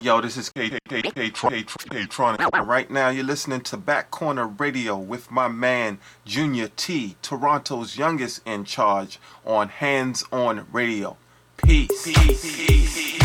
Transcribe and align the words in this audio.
Yo, 0.00 0.20
this 0.20 0.36
is 0.36 0.48
K 0.50 0.70
K 0.70 0.78
K 1.02 1.02
K 1.02 1.30
K 1.32 1.64
Tronic. 2.06 2.64
Right 2.64 2.88
now, 2.88 3.08
you're 3.08 3.24
listening 3.24 3.62
to 3.62 3.76
Back 3.76 4.12
Corner 4.12 4.46
Radio 4.46 4.96
with 4.96 5.32
my 5.32 5.48
man 5.48 5.98
Junior 6.24 6.68
T, 6.68 7.16
Toronto's 7.20 7.98
youngest 7.98 8.40
in 8.46 8.64
charge 8.64 9.18
on 9.44 9.68
Hands 9.70 10.22
On 10.30 10.68
Radio. 10.70 11.16
Peace. 11.56 12.04
Peace. 12.04 13.17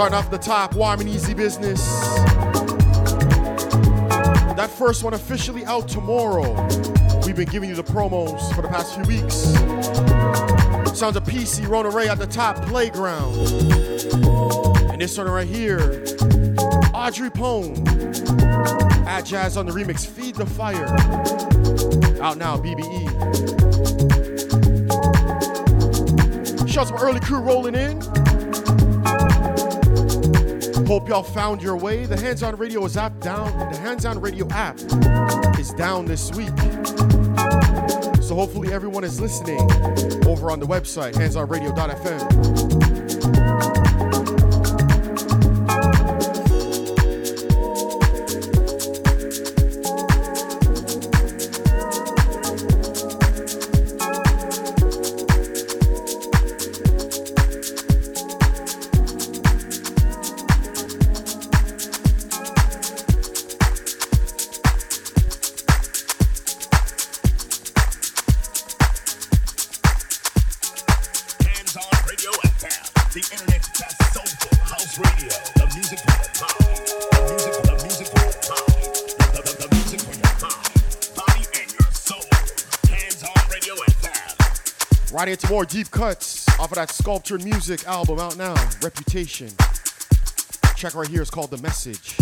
The 0.00 0.38
top, 0.38 0.74
warm 0.76 1.00
and 1.00 1.08
easy 1.10 1.34
business. 1.34 1.78
That 4.56 4.70
first 4.70 5.04
one 5.04 5.12
officially 5.12 5.62
out 5.66 5.88
tomorrow. 5.88 6.54
We've 7.26 7.36
been 7.36 7.48
giving 7.50 7.68
you 7.68 7.76
the 7.76 7.84
promos 7.84 8.50
for 8.54 8.62
the 8.62 8.68
past 8.68 8.94
few 8.94 9.04
weeks. 9.04 9.34
Sounds 10.98 11.16
of 11.16 11.26
Peacey, 11.26 11.66
Rona 11.66 11.90
Ray 11.90 12.08
at 12.08 12.18
the 12.18 12.26
top, 12.26 12.64
Playground. 12.66 13.36
And 14.90 15.02
this 15.02 15.18
one 15.18 15.28
right 15.28 15.46
here, 15.46 16.02
Audrey 16.94 17.28
Powne. 17.28 17.86
At 19.06 19.26
Jazz 19.26 19.58
on 19.58 19.66
the 19.66 19.72
remix, 19.72 20.06
Feed 20.06 20.36
the 20.36 20.46
Fire. 20.46 20.86
Out 22.22 22.38
now, 22.38 22.56
BBE. 22.56 23.06
Shout 26.66 26.88
some 26.88 26.96
early 26.96 27.20
crew 27.20 27.40
rolling 27.40 27.74
in. 27.74 28.00
Hope 30.90 31.08
y'all 31.08 31.22
found 31.22 31.62
your 31.62 31.76
way. 31.76 32.04
The 32.04 32.18
Hands 32.18 32.42
On 32.42 32.56
Radio 32.56 32.84
is 32.84 32.96
app 32.96 33.20
down. 33.20 33.56
The 33.70 33.78
Hands 33.78 34.04
On 34.06 34.20
Radio 34.20 34.48
app 34.48 34.76
is 35.56 35.70
down 35.74 36.04
this 36.04 36.32
week. 36.32 36.48
So 38.20 38.34
hopefully 38.34 38.72
everyone 38.72 39.04
is 39.04 39.20
listening 39.20 39.60
over 40.26 40.50
on 40.50 40.58
the 40.58 40.66
website, 40.66 41.12
handsonradio.fm. 41.12 42.99
Into 85.30 85.48
more 85.48 85.64
deep 85.64 85.92
cuts 85.92 86.48
off 86.58 86.72
of 86.72 86.74
that 86.74 86.90
Sculptured 86.90 87.44
Music 87.44 87.86
album 87.86 88.18
out 88.18 88.36
now, 88.36 88.52
Reputation. 88.82 89.48
Check 90.74 90.96
right 90.96 91.06
here, 91.06 91.22
it's 91.22 91.30
called 91.30 91.52
The 91.52 91.58
Message. 91.58 92.16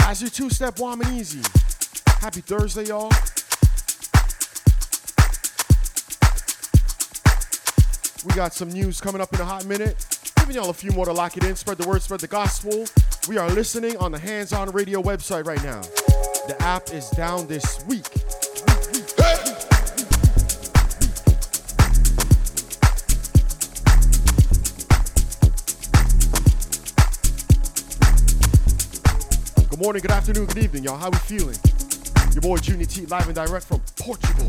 As 0.00 0.20
your 0.20 0.30
two 0.30 0.50
step 0.50 0.80
warm 0.80 1.00
and 1.02 1.14
Easy. 1.14 1.38
Happy 2.18 2.40
Thursday, 2.40 2.86
y'all. 2.86 3.12
We 8.26 8.34
got 8.34 8.52
some 8.52 8.70
news 8.70 9.00
coming 9.00 9.20
up 9.20 9.32
in 9.32 9.40
a 9.40 9.44
hot 9.44 9.64
minute. 9.64 10.04
Giving 10.38 10.56
y'all 10.56 10.70
a 10.70 10.74
few 10.74 10.90
more 10.90 11.04
to 11.04 11.12
lock 11.12 11.36
it 11.36 11.44
in. 11.44 11.54
Spread 11.54 11.78
the 11.78 11.88
word, 11.88 12.02
spread 12.02 12.18
the 12.18 12.26
gospel. 12.26 12.84
We 13.28 13.38
are 13.38 13.48
listening 13.50 13.96
on 13.98 14.10
the 14.10 14.18
Hands 14.18 14.52
On 14.52 14.72
Radio 14.72 15.00
website 15.00 15.46
right 15.46 15.62
now. 15.62 15.82
The 16.48 16.56
app 16.58 16.92
is 16.92 17.10
down 17.10 17.46
this 17.46 17.84
week. 17.84 18.23
Good 29.74 29.82
morning, 29.82 30.02
good 30.02 30.12
afternoon, 30.12 30.46
good 30.46 30.58
evening, 30.58 30.84
y'all. 30.84 30.96
How 30.96 31.10
we 31.10 31.18
feeling? 31.18 31.56
Your 32.32 32.42
boy 32.42 32.58
Junior 32.58 32.86
T 32.86 33.06
live 33.06 33.26
and 33.26 33.34
direct 33.34 33.66
from 33.66 33.80
Portugal. 33.98 34.46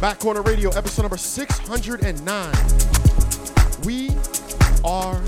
Back 0.00 0.20
Corner 0.20 0.42
Radio, 0.42 0.70
episode 0.70 1.02
number 1.02 1.16
609. 1.16 2.54
We 3.84 4.10
are 4.84 5.20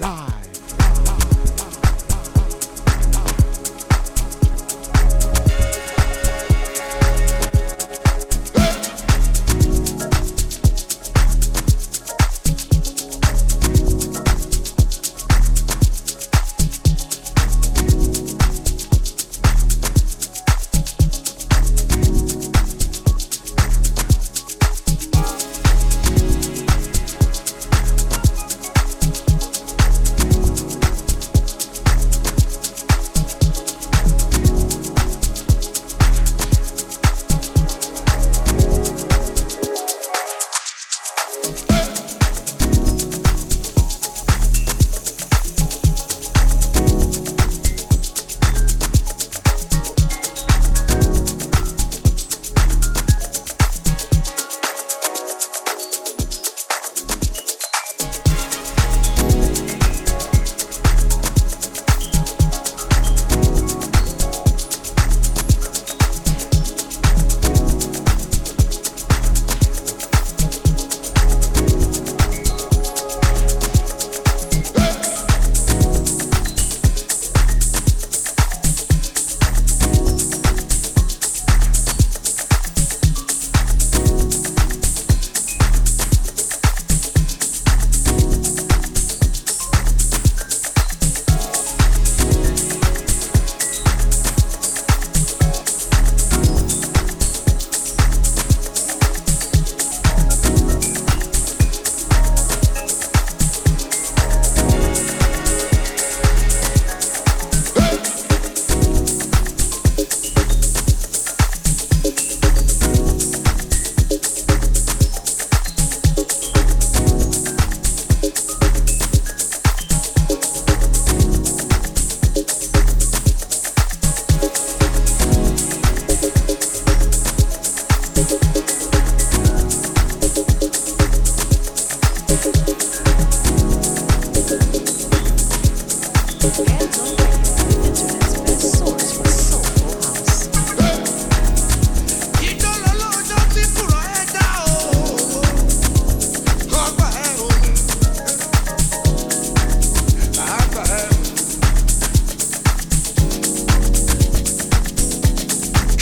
live. 0.00 0.23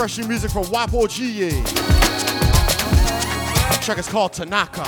Fresh 0.00 0.16
new 0.16 0.28
music 0.28 0.50
from 0.50 0.64
Wapo 0.64 1.06
G. 1.10 1.50
The 1.50 1.68
track 3.82 3.98
is 3.98 4.08
called 4.08 4.32
Tanaka. 4.32 4.82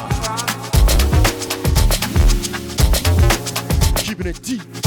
Keeping 3.99 4.29
it 4.29 4.43
deep. 4.43 4.82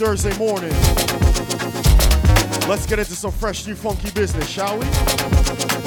Thursday 0.00 0.34
morning. 0.38 0.70
Let's 2.66 2.86
get 2.86 2.98
into 2.98 3.14
some 3.14 3.30
fresh, 3.30 3.66
new, 3.66 3.74
funky 3.74 4.10
business, 4.12 4.48
shall 4.48 4.78
we? 4.78 5.79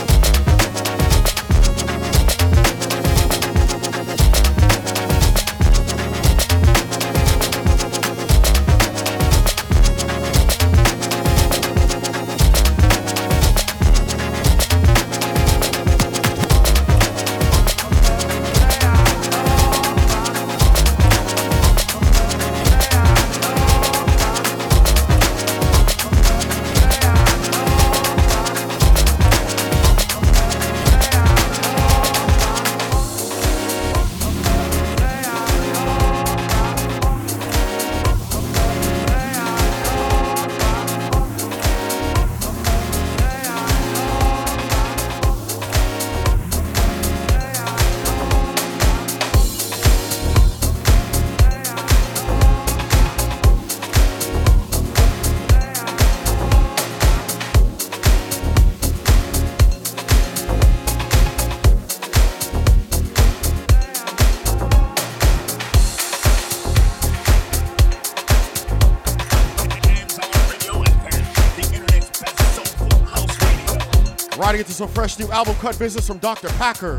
Fresh 74.87 75.19
new 75.19 75.29
album 75.31 75.55
cut 75.55 75.77
business 75.77 76.07
from 76.07 76.17
Dr. 76.17 76.49
Packer. 76.49 76.97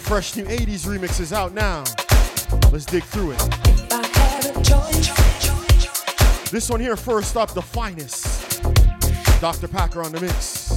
Fresh 0.00 0.36
new 0.36 0.44
80s 0.44 0.86
remixes 0.86 1.32
out 1.32 1.52
now. 1.54 1.84
Let's 2.72 2.84
dig 2.84 3.04
through 3.04 3.32
it. 3.32 3.38
This 6.50 6.70
one 6.70 6.80
here 6.80 6.96
first 6.96 7.36
up, 7.36 7.54
the 7.54 7.62
finest. 7.62 8.62
Dr. 9.40 9.68
Packer 9.68 10.02
on 10.02 10.12
the 10.12 10.20
mix. 10.20 10.72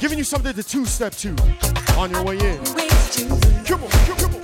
Giving 0.00 0.18
you 0.18 0.24
something 0.24 0.52
to 0.52 0.62
two 0.62 0.86
step 0.86 1.12
to 1.14 1.36
on 1.96 2.10
your 2.10 2.22
way 2.22 2.38
in. 2.38 2.64
Come 3.64 3.84
on, 3.84 3.90
come 3.90 4.34
on, 4.34 4.43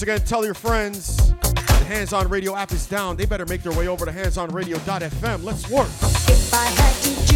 Once 0.00 0.08
again, 0.08 0.26
tell 0.26 0.46
your 0.46 0.54
friends 0.54 1.34
the 1.42 1.84
Hands 1.86 2.10
On 2.14 2.26
Radio 2.26 2.56
app 2.56 2.72
is 2.72 2.86
down. 2.86 3.18
They 3.18 3.26
better 3.26 3.44
make 3.44 3.62
their 3.62 3.76
way 3.76 3.86
over 3.86 4.06
to 4.06 4.10
handsonradio.fm. 4.10 5.44
Let's 5.44 5.68
work. 5.68 7.29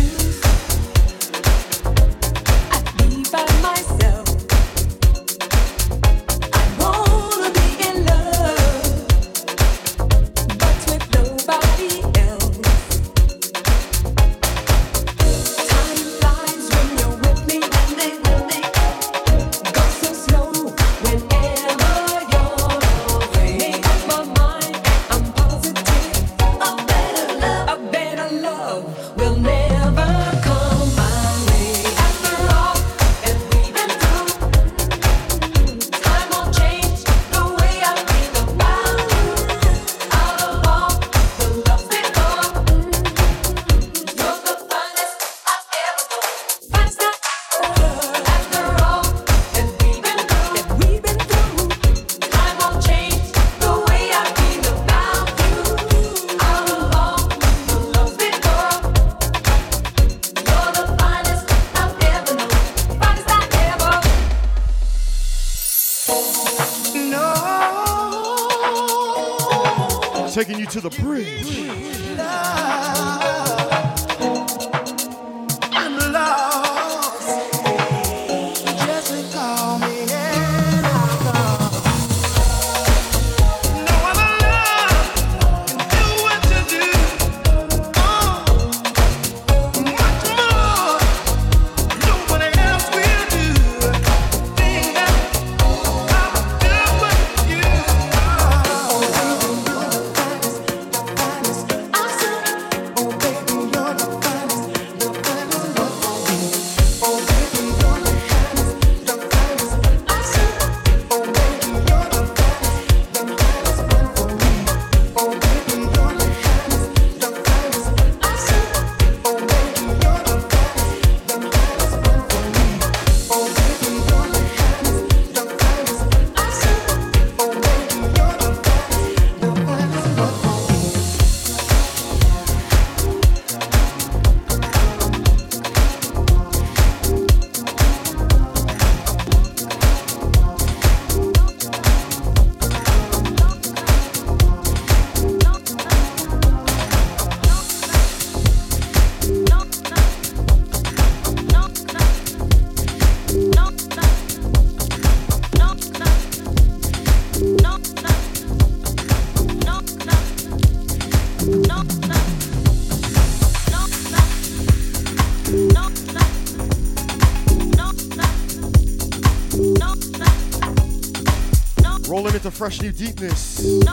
Fresh 172.54 172.80
new 172.80 172.92
deepness 172.92 173.84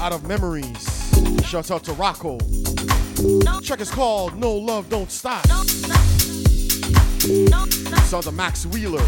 out 0.00 0.12
of 0.12 0.26
memories. 0.26 1.44
Shout 1.44 1.70
out 1.70 1.84
to 1.84 1.92
Rocco. 1.92 2.38
Check 3.60 3.80
is 3.80 3.90
called 3.90 4.38
No 4.38 4.54
Love 4.54 4.88
Don't 4.88 5.10
Stop. 5.10 5.46
Sounds 8.06 8.26
of 8.26 8.34
Max 8.34 8.64
Wheeler. 8.66 9.04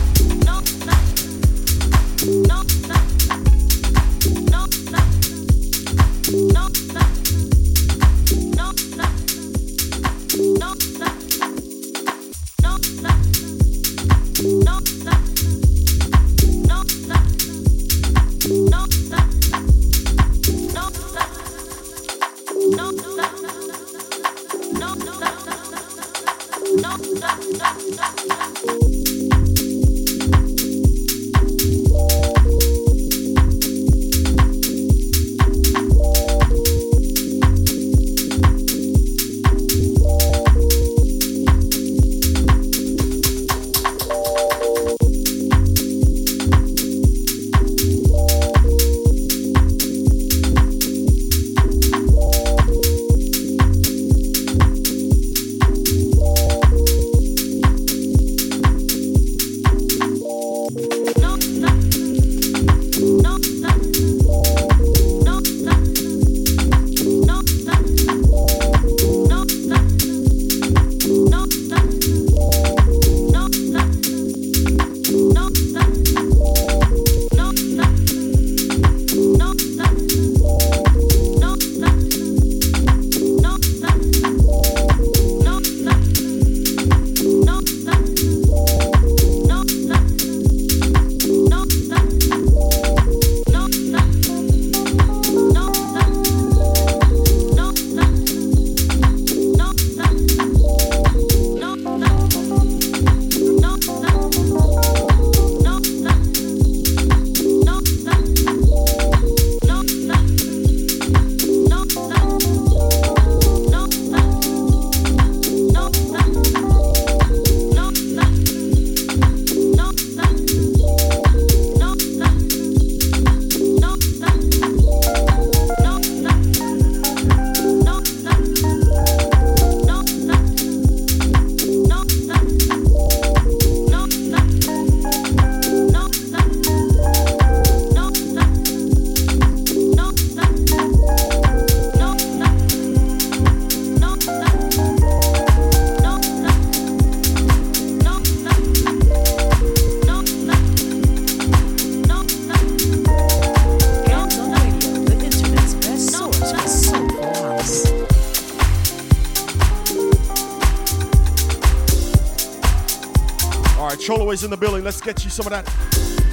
In 164.30 164.48
the 164.48 164.56
building. 164.56 164.84
Let's 164.84 165.00
get 165.00 165.24
you 165.24 165.28
some 165.28 165.44
of 165.46 165.50
that 165.50 165.68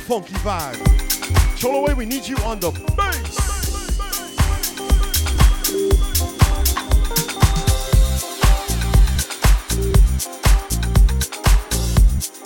funky 0.06 0.36
vibe. 0.36 0.76
Choloway, 1.58 1.98
we 1.98 2.06
need 2.06 2.28
you 2.28 2.38
on 2.46 2.60
the 2.60 2.70
bass. 2.96 3.36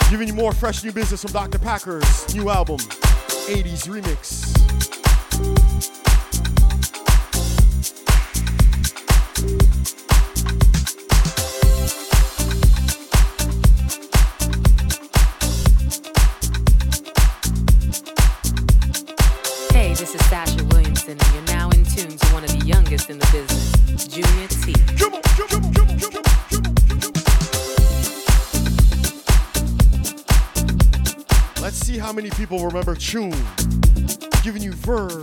Giving 0.09 0.29
you 0.29 0.33
more 0.33 0.53
fresh 0.53 0.85
new 0.85 0.93
business 0.93 1.21
from 1.21 1.33
Dr. 1.33 1.59
Packer's 1.59 2.33
new 2.33 2.49
album, 2.49 2.77
80s 2.77 3.89
Remix. 3.89 4.40
Remember 32.81 32.99
Tune. 32.99 33.31
Giving 34.43 34.63
you 34.63 34.73
verb. 34.73 35.20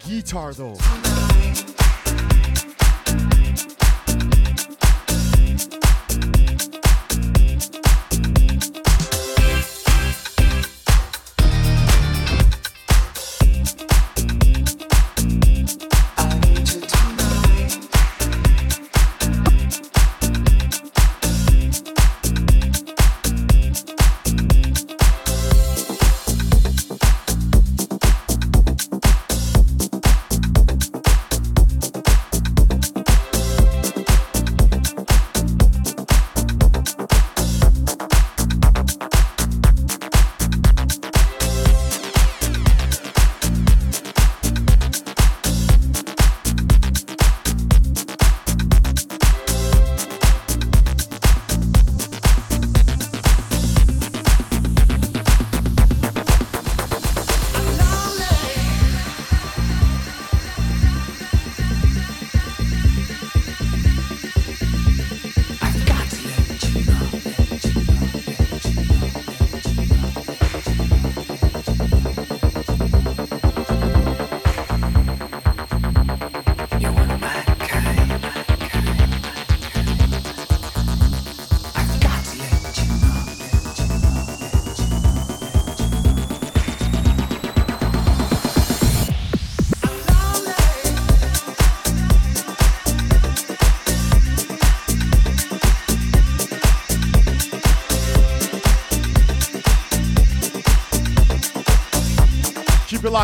Guitar 0.00 0.52
though. 0.54 0.76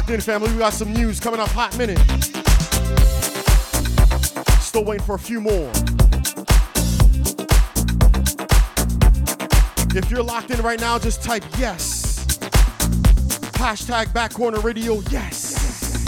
Locked 0.06 0.14
in, 0.14 0.20
family. 0.20 0.52
We 0.52 0.58
got 0.58 0.72
some 0.72 0.92
news 0.92 1.18
coming 1.18 1.40
up 1.40 1.48
hot 1.48 1.76
minute. 1.76 1.98
Still 4.62 4.84
waiting 4.84 5.04
for 5.04 5.16
a 5.16 5.18
few 5.18 5.40
more. 5.40 5.68
If 9.96 10.08
you're 10.08 10.22
locked 10.22 10.52
in 10.52 10.62
right 10.62 10.78
now, 10.78 10.96
just 11.00 11.24
type 11.24 11.42
yes. 11.58 12.38
Hashtag 13.58 14.14
back 14.14 14.32
corner 14.32 14.60
radio, 14.60 15.00
yes. 15.10 16.04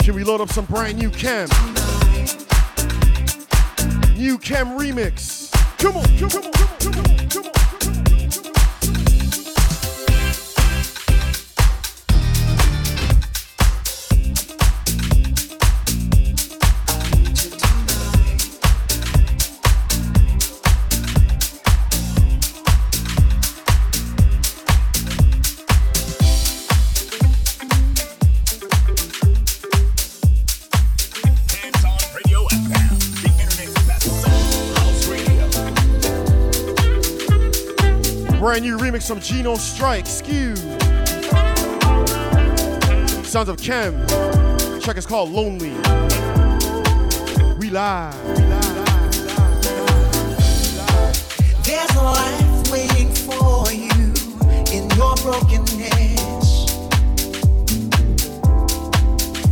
Can 0.00 0.14
we 0.14 0.22
load 0.22 0.42
up 0.42 0.50
some 0.50 0.66
brand 0.66 0.98
new 0.98 1.08
KEM? 1.08 1.48
New 4.22 4.38
KEM 4.38 4.78
remix. 4.78 5.50
Come 5.78 5.96
on, 5.96 6.30
come 6.30 6.44
on, 6.44 6.51
remix 38.92 39.06
from 39.06 39.20
Gino 39.20 39.54
Strike, 39.54 40.04
Skyu. 40.04 40.56
Sounds 43.24 43.48
of 43.48 43.56
KEM. 43.56 44.06
Track 44.80 44.96
is 44.98 45.06
called 45.06 45.30
Lonely. 45.30 45.70
We 47.58 47.70
live. 47.70 48.14
There's 51.64 51.90
a 51.96 52.02
life 52.02 52.70
waiting 52.70 53.08
for 53.14 53.70
you 53.72 54.12
in 54.72 54.90
your 54.90 55.16
brokenness. 55.16 56.66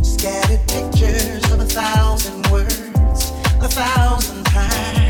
Scattered 0.03 0.61
pictures 0.67 1.51
of 1.51 1.61
a 1.61 1.65
thousand 1.65 2.47
words, 2.51 3.31
a 3.59 3.67
thousand 3.67 4.45
times. 4.45 5.00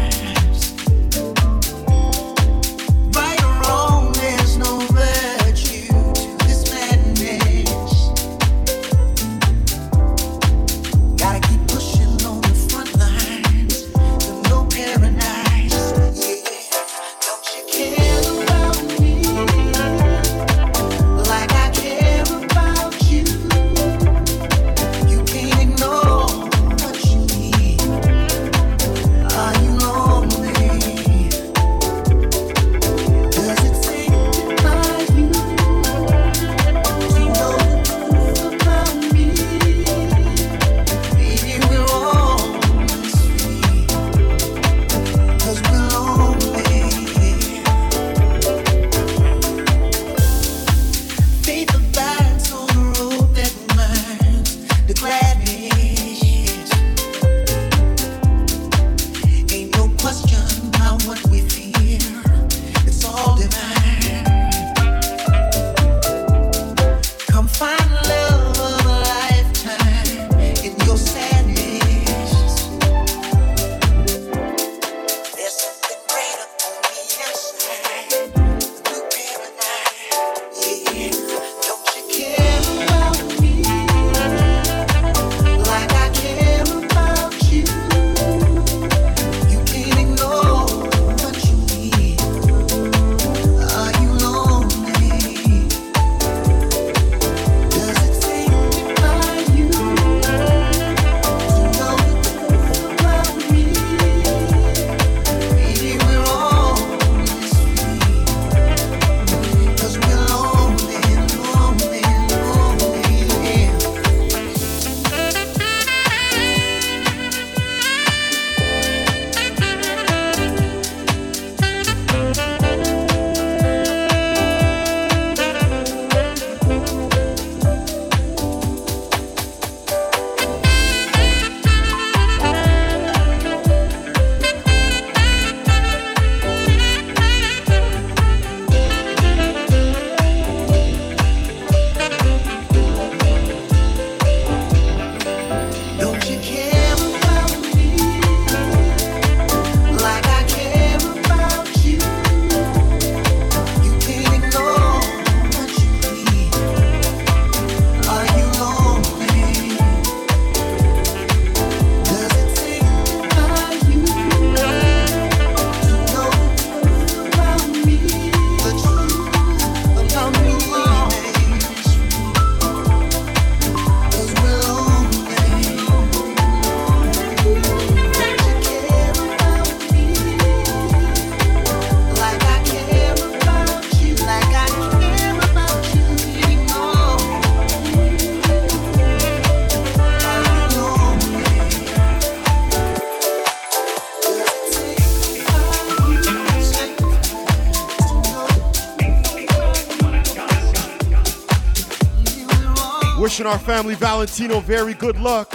wishing 203.42 203.52
our 203.52 203.60
family 203.60 203.96
Valentino 203.96 204.60
very 204.60 204.94
good 204.94 205.20
luck. 205.20 205.50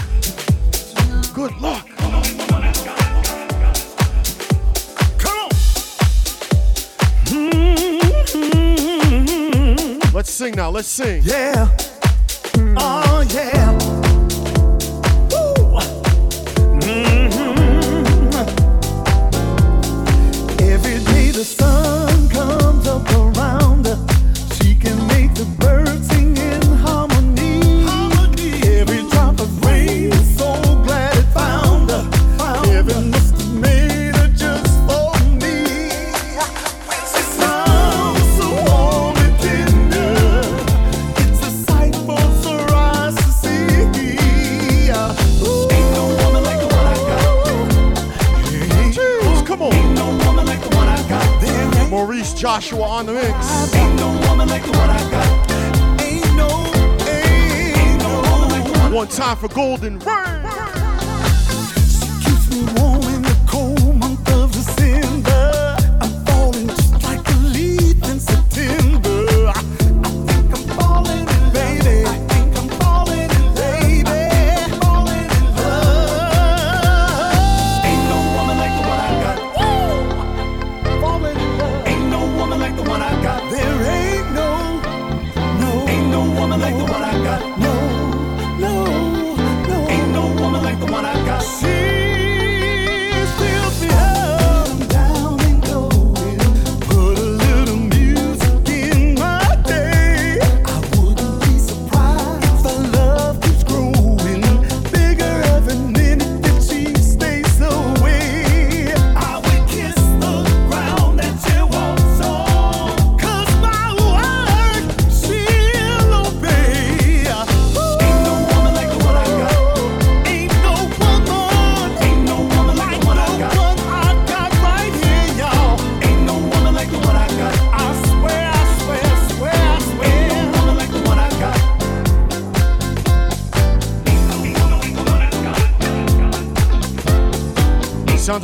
Good 1.35 1.57
luck. 1.59 1.87
Mm-hmm. 7.27 8.46
Let's 10.14 10.31
sing 10.31 10.55
now. 10.55 10.70
Let's 10.70 10.88
sing. 10.88 11.22
Yeah. 11.25 11.68
for 59.49 59.55
Golden 59.55 59.99
Road. 60.01 60.15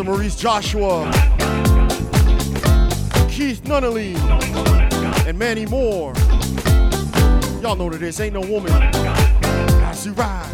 to 0.05 0.11
Maurice 0.11 0.37
Joshua, 0.37 1.11
Keith 3.29 3.63
Nunnally, 3.65 4.17
and 5.27 5.39
Manny 5.39 5.67
Mohr. 5.67 6.15
Y'all 7.63 7.77
know 7.77 7.91
that 7.91 8.01
this 8.01 8.21
ain't 8.21 8.35
no 8.35 8.41
woman. 8.41 8.73
As 8.73 10.07
you 10.07 10.13
ride. 10.13 10.52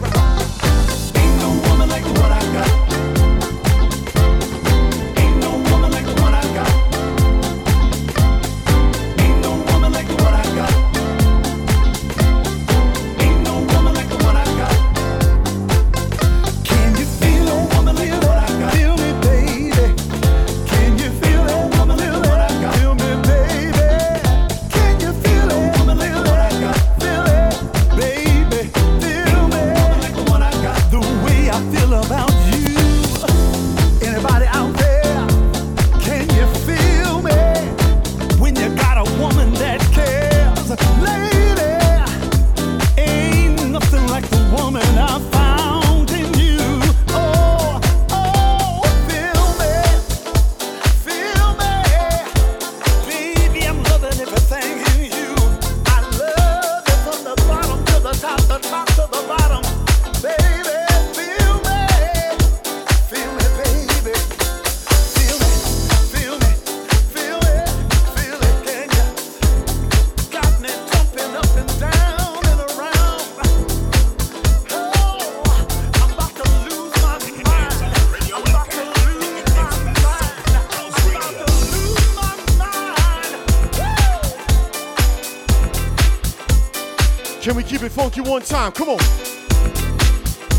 one 88.38 88.46
time. 88.46 88.70
Come 88.72 88.90
on. 88.90 88.98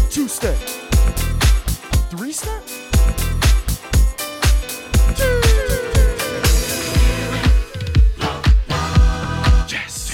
Two 0.10 0.28
step. 0.28 0.58
Three 2.10 2.34
step. 2.34 2.62
Yes. 9.70 10.10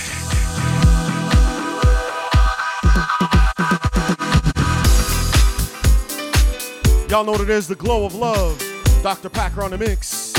Y'all 7.09 7.23
know 7.23 7.31
what 7.31 7.41
it 7.41 7.49
is, 7.49 7.67
the 7.67 7.75
glow 7.75 8.05
of 8.05 8.13
love. 8.13 8.61
Dr. 9.01 9.29
Packer 9.29 9.63
on 9.63 9.71
the 9.71 9.77
mix, 9.79 10.33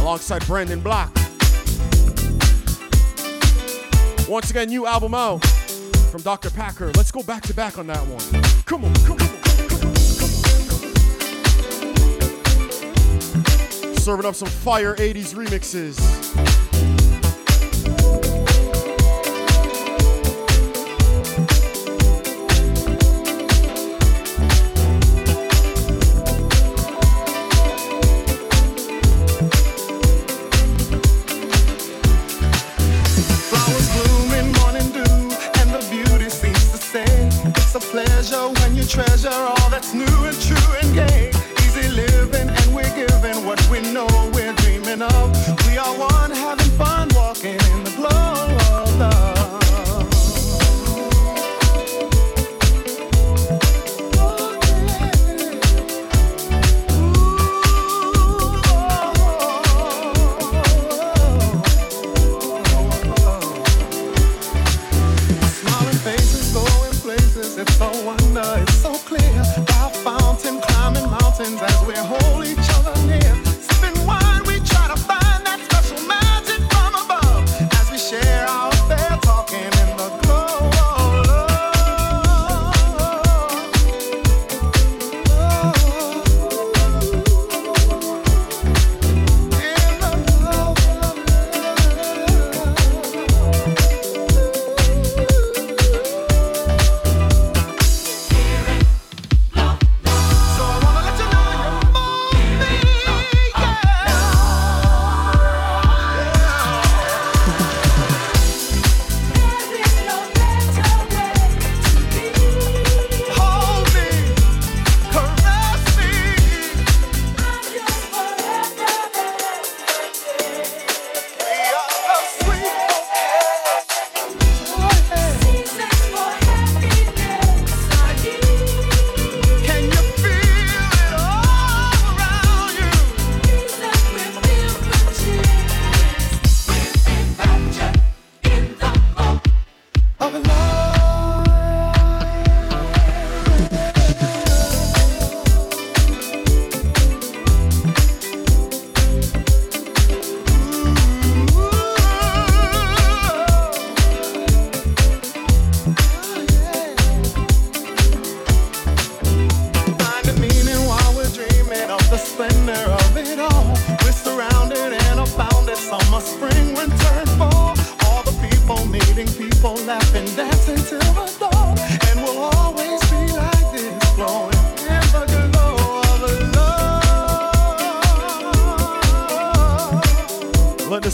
alongside 0.00 0.46
Brandon 0.46 0.80
Block. 0.80 1.12
Once 4.28 4.50
again, 4.50 4.68
new 4.68 4.86
album 4.86 5.14
out 5.14 5.59
from 6.10 6.22
Dr. 6.22 6.50
Packer. 6.50 6.90
Let's 6.96 7.12
go 7.12 7.22
back 7.22 7.42
to 7.44 7.54
back 7.54 7.78
on 7.78 7.86
that 7.86 8.04
one. 8.06 8.42
Come 8.64 8.84
on, 8.84 8.94
come 9.06 9.16
on. 9.20 9.28
Serving 13.96 14.26
up 14.26 14.34
some 14.34 14.48
fire 14.48 14.96
80s 14.96 15.34
remixes. 15.34 16.39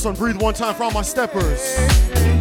one. 0.07 0.15
Breathe 0.15 0.37
one 0.37 0.55
time 0.55 0.75
for 0.75 0.85
all 0.85 0.93
my 0.93 1.03
steppers. 1.03 2.36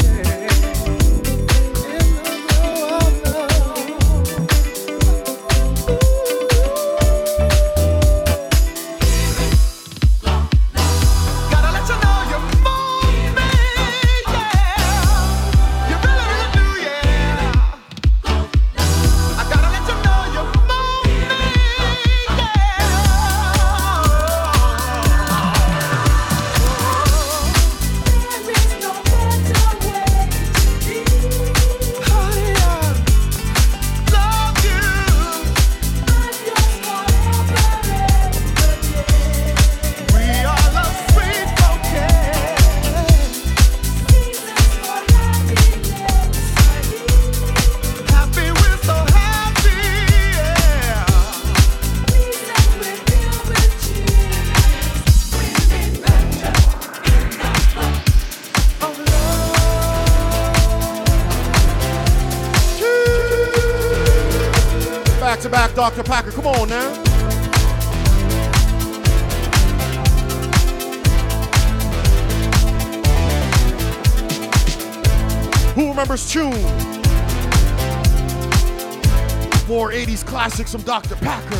Classic, 80.46 80.68
some 80.68 80.82
Dr. 80.84 81.16
Packer. 81.16 81.58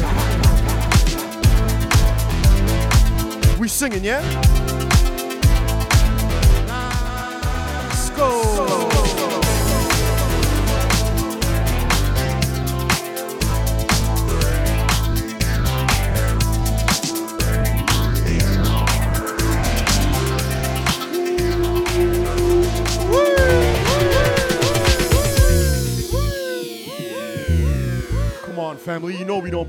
We 3.58 3.68
singing, 3.68 4.04
yeah? 4.04 4.22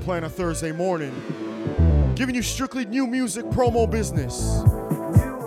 play 0.07 0.15
on 0.15 0.23
a 0.23 0.29
Thursday 0.29 0.71
morning, 0.71 1.11
giving 2.15 2.33
you 2.33 2.41
strictly 2.41 2.85
new 2.85 3.05
music 3.05 3.43
promo 3.47 3.91
business 3.91 4.63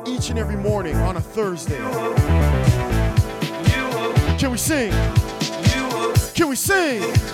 each 0.06 0.28
and 0.28 0.38
every 0.38 0.54
morning 0.54 0.94
on 0.96 1.16
a 1.16 1.20
Thursday. 1.20 1.78
Can 4.36 4.50
we 4.50 4.58
sing? 4.58 4.92
Can 6.34 6.50
we 6.50 6.56
sing? 6.56 7.29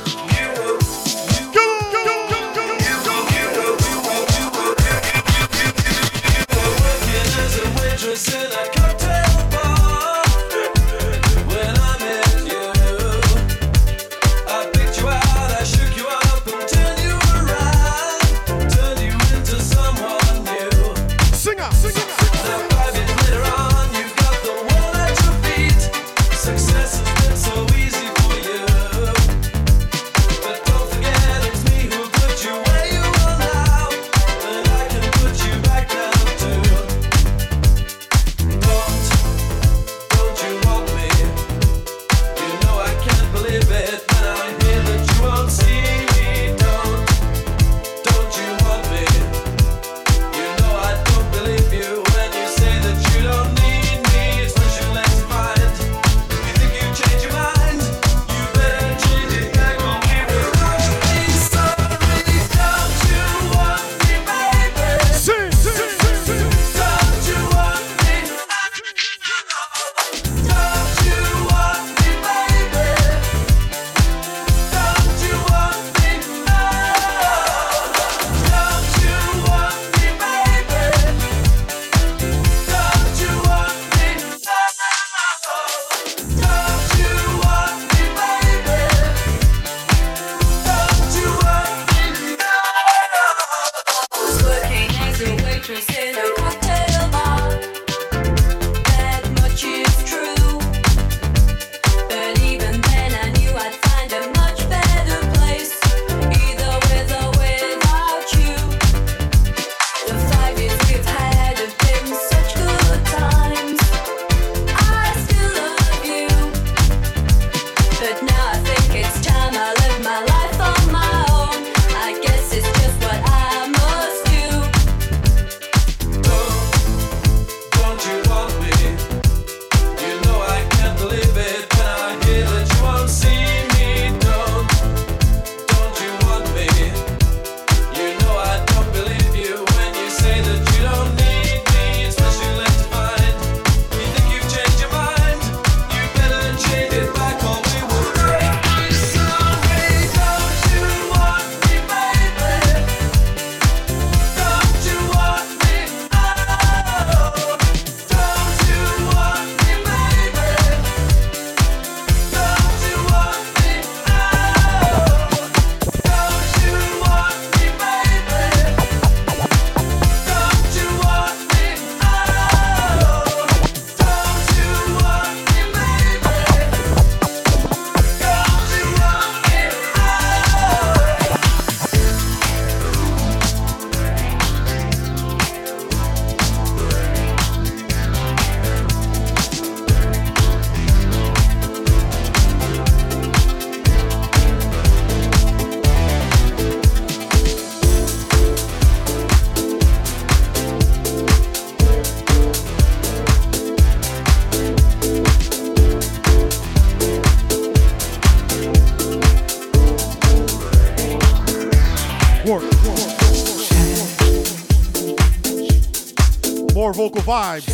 Vibes 217.26 217.66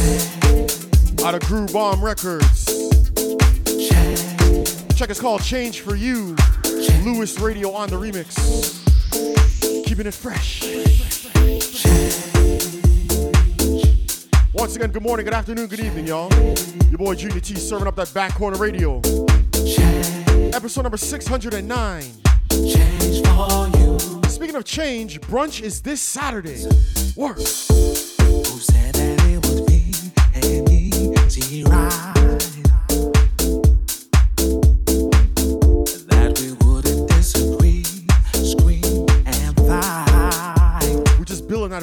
out 1.22 1.34
of 1.34 1.42
Groove 1.42 1.74
Bomb 1.74 2.03
Records. 2.03 2.64
Check 4.96 5.11
is 5.11 5.20
called 5.20 5.42
Change 5.42 5.80
for 5.80 5.94
You. 5.94 6.34
Luis 7.05 7.38
Radio 7.38 7.70
on 7.72 7.90
the 7.90 7.96
remix. 7.96 8.32
Keeping 9.84 10.07
it 10.07 10.14
fresh. 10.14 10.62
Once 14.55 14.74
again, 14.74 14.90
good 14.90 15.03
morning, 15.03 15.26
good 15.26 15.34
afternoon, 15.34 15.66
good 15.66 15.80
evening, 15.80 16.07
y'all. 16.07 16.32
Your 16.88 16.96
boy 16.96 17.14
Junior 17.14 17.40
T 17.40 17.55
serving 17.57 17.86
up 17.86 17.96
that 17.96 18.14
back 18.14 18.34
corner 18.34 18.57
radio. 18.57 19.03
Episode 20.55 20.82
number 20.84 20.96
609. 20.96 22.03
Speaking 24.30 24.57
of 24.57 24.64
change, 24.64 25.20
brunch 25.20 25.61
is 25.61 25.82
this 25.82 26.00
Saturday. 26.00 26.64
Work. 27.16 27.36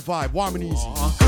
Vibe, 0.09 0.33
warm 0.33 0.55
and 0.55 0.63
easy. 0.63 1.18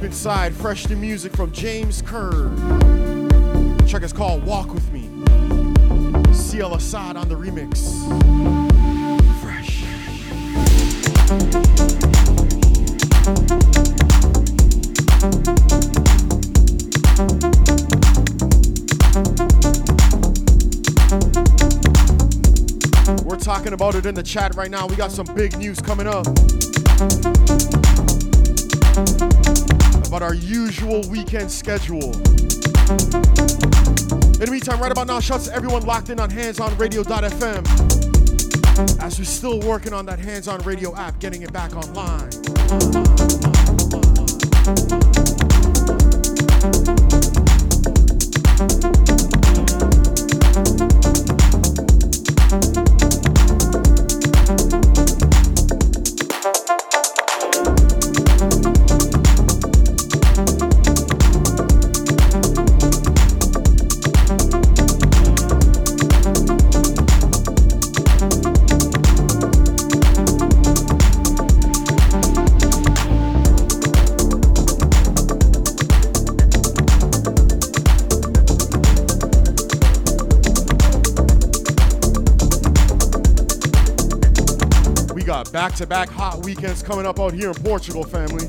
Deep 0.00 0.06
inside. 0.06 0.54
Fresh 0.54 0.88
new 0.88 0.96
music 0.96 1.36
from 1.36 1.52
James 1.52 2.00
Curd. 2.00 2.56
Track 3.86 4.02
is 4.02 4.14
called 4.14 4.42
Walk 4.44 4.72
With 4.72 4.90
Me. 4.94 5.02
Cee 6.32 6.60
Elassaad 6.60 7.16
on 7.16 7.28
the 7.28 7.34
remix. 7.34 7.90
Fresh. 9.42 9.84
We're 23.26 23.36
talking 23.36 23.74
about 23.74 23.96
it 23.96 24.06
in 24.06 24.14
the 24.14 24.22
chat 24.22 24.54
right 24.54 24.70
now. 24.70 24.86
We 24.86 24.96
got 24.96 25.12
some 25.12 25.26
big 25.34 25.58
news 25.58 25.78
coming 25.78 26.06
up 26.06 26.26
our 30.22 30.34
usual 30.34 31.02
weekend 31.08 31.50
schedule. 31.50 32.12
In 32.12 32.20
the 34.46 34.48
meantime, 34.50 34.80
right 34.80 34.92
about 34.92 35.06
now, 35.06 35.20
shouts 35.20 35.46
to 35.46 35.54
everyone 35.54 35.84
locked 35.84 36.10
in 36.10 36.20
on 36.20 36.30
handsonradio.fm 36.30 38.00
as 39.00 39.18
we're 39.18 39.24
still 39.24 39.60
working 39.60 39.92
on 39.92 40.06
that 40.06 40.18
Hands 40.18 40.48
On 40.48 40.58
Radio 40.60 40.96
app, 40.96 41.18
getting 41.18 41.42
it 41.42 41.52
back 41.52 41.76
online. 41.76 42.30
To 85.80 85.86
back 85.86 86.10
hot 86.10 86.44
weekends 86.44 86.82
coming 86.82 87.06
up 87.06 87.18
out 87.18 87.32
here 87.32 87.48
in 87.48 87.54
Portugal, 87.54 88.04
family. 88.04 88.46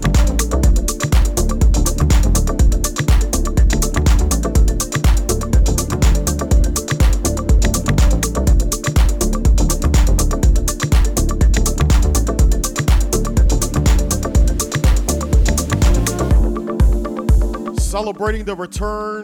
Celebrating 17.77 18.43
the 18.43 18.55
return 18.57 19.23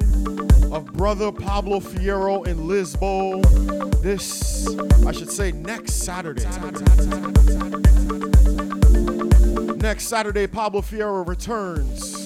of 0.72 0.86
brother 0.94 1.34
Pablo 1.34 1.82
Fierro 1.82 2.48
in 2.48 2.60
Lisbo 2.60 3.44
this, 4.02 4.47
I 5.06 5.12
should 5.12 5.32
say, 5.32 5.52
next 5.54 5.94
Saturday. 5.94 6.44
Next 9.78 10.08
Saturday, 10.08 10.48
Pablo 10.48 10.82
Fierro 10.82 11.26
returns. 11.26 12.24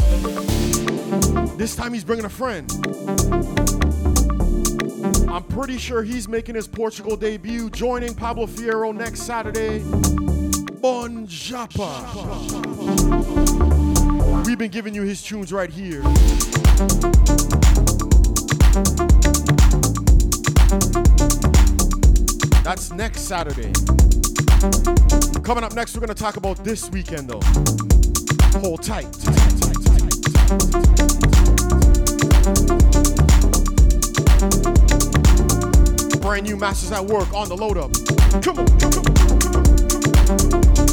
This 1.58 1.76
time 1.76 1.94
he's 1.94 2.04
bringing 2.04 2.26
a 2.26 2.30
friend. 2.30 2.72
I'm 5.30 5.44
pretty 5.44 5.78
sure 5.78 6.02
he's 6.02 6.28
making 6.28 6.56
his 6.56 6.68
Portugal 6.68 7.16
debut, 7.16 7.70
joining 7.70 8.16
Pablo 8.16 8.48
Fierro 8.48 8.96
next 8.96 9.22
Saturday. 9.24 9.80
Bon 10.82 11.28
Japa. 11.28 12.08
We've 14.48 14.58
been 14.58 14.72
giving 14.72 14.96
you 14.96 15.04
his 15.04 15.22
tunes 15.22 15.54
right 15.54 15.70
here. 15.70 16.02
That's 22.72 22.90
next 22.94 23.24
Saturday. 23.24 23.74
Coming 25.44 25.66
up 25.66 25.76
next, 25.76 25.94
we're 25.94 26.00
going 26.00 26.08
to 26.08 26.16
talk 26.16 26.38
about 26.38 26.64
this 26.64 26.90
weekend, 26.90 27.30
though. 27.30 27.42
Hold 28.62 28.82
tight. 28.82 29.12
Brand 36.22 36.44
new 36.46 36.56
Masters 36.56 36.94
at 36.94 37.06
Work 37.06 37.34
on 37.34 37.50
the 37.50 37.58
load 37.60 37.78
up. 37.78 37.92
Come 38.42 38.60
on, 38.60 38.68
come 38.80 38.94
on, 38.94 39.14
come 39.16 39.50
on, 39.50 40.72
come 40.72 40.86
on. 40.86 40.91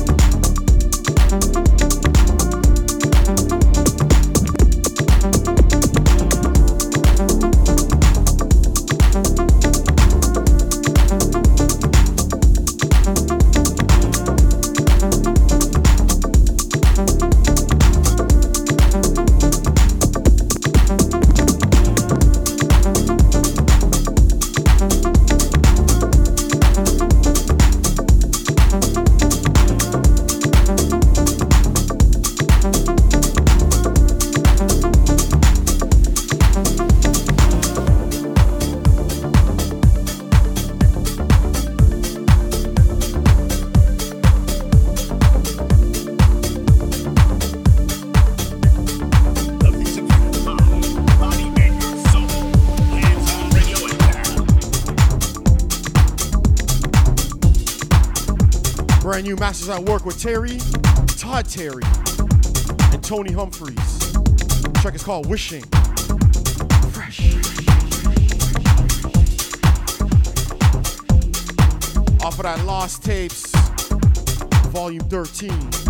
Masters 59.41 59.69
at 59.69 59.81
Work 59.85 60.05
with 60.05 60.21
Terry, 60.21 60.59
Todd 61.17 61.49
Terry, 61.49 61.85
and 62.93 63.05
Tony 63.05 63.33
Humphries. 63.33 64.13
Track 64.81 64.97
is 64.97 65.05
called 65.05 65.27
Wishing. 65.27 65.63
Fresh. 66.91 67.21
Off 72.25 72.37
of 72.37 72.43
that 72.43 72.65
Lost 72.65 73.05
Tapes, 73.05 73.53
Volume 74.71 75.05
13. 75.05 75.88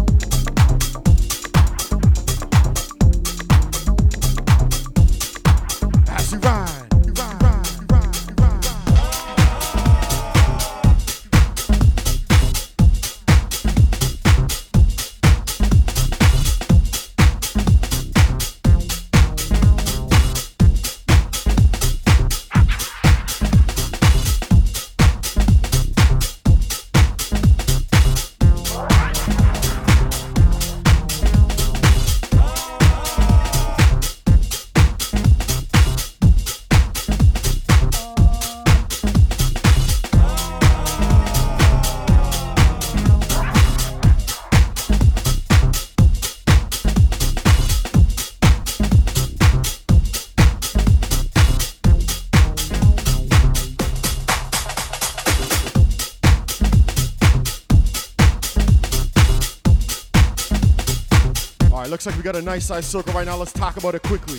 Got 62.32 62.36
a 62.36 62.44
nice 62.44 62.66
size 62.66 62.84
circle 62.84 63.14
right 63.14 63.24
now. 63.24 63.38
Let's 63.38 63.54
talk 63.54 63.78
about 63.78 63.94
it 63.94 64.02
quickly. 64.02 64.36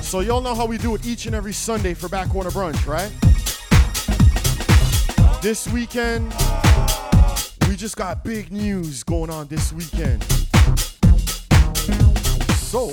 So 0.00 0.20
y'all 0.20 0.40
know 0.40 0.54
how 0.54 0.64
we 0.64 0.78
do 0.78 0.94
it 0.94 1.04
each 1.04 1.26
and 1.26 1.34
every 1.34 1.52
Sunday 1.52 1.92
for 1.92 2.08
Back 2.08 2.28
Corner 2.28 2.50
Brunch, 2.50 2.86
right? 2.86 3.10
This 5.42 5.66
weekend, 5.66 6.32
we 7.68 7.74
just 7.74 7.96
got 7.96 8.22
big 8.22 8.52
news 8.52 9.02
going 9.02 9.30
on 9.30 9.48
this 9.48 9.72
weekend. 9.72 10.22
So, 12.52 12.90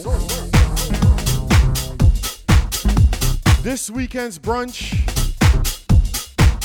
this 3.62 3.92
weekend's 3.92 4.40
brunch, 4.40 5.17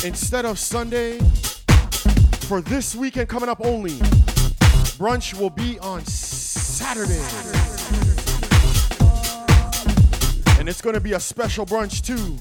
instead 0.05 0.45
of 0.45 0.59
Sunday, 0.59 1.19
for 2.49 2.61
this 2.61 2.95
weekend 2.95 3.29
coming 3.29 3.49
up 3.49 3.65
only, 3.65 3.93
brunch 4.99 5.39
will 5.39 5.51
be 5.51 5.79
on 5.79 6.05
Saturday. 6.05 7.23
And 10.59 10.69
it's 10.69 10.81
gonna 10.81 11.01
be 11.01 11.13
a 11.13 11.21
special 11.21 11.65
brunch 11.65 12.03
too, 12.03 12.37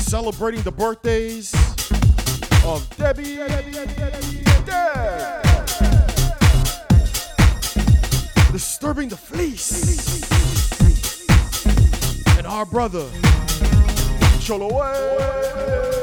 celebrating 0.00 0.62
the 0.62 0.72
birthdays 0.72 1.52
of 2.64 2.88
Debbie. 2.96 3.36
Deb. 4.64 5.42
Disturbing 8.52 9.08
the 9.08 9.16
fleece. 9.16 10.22
And 12.36 12.46
our 12.46 12.64
brother, 12.66 13.08
Cholo. 14.40 16.01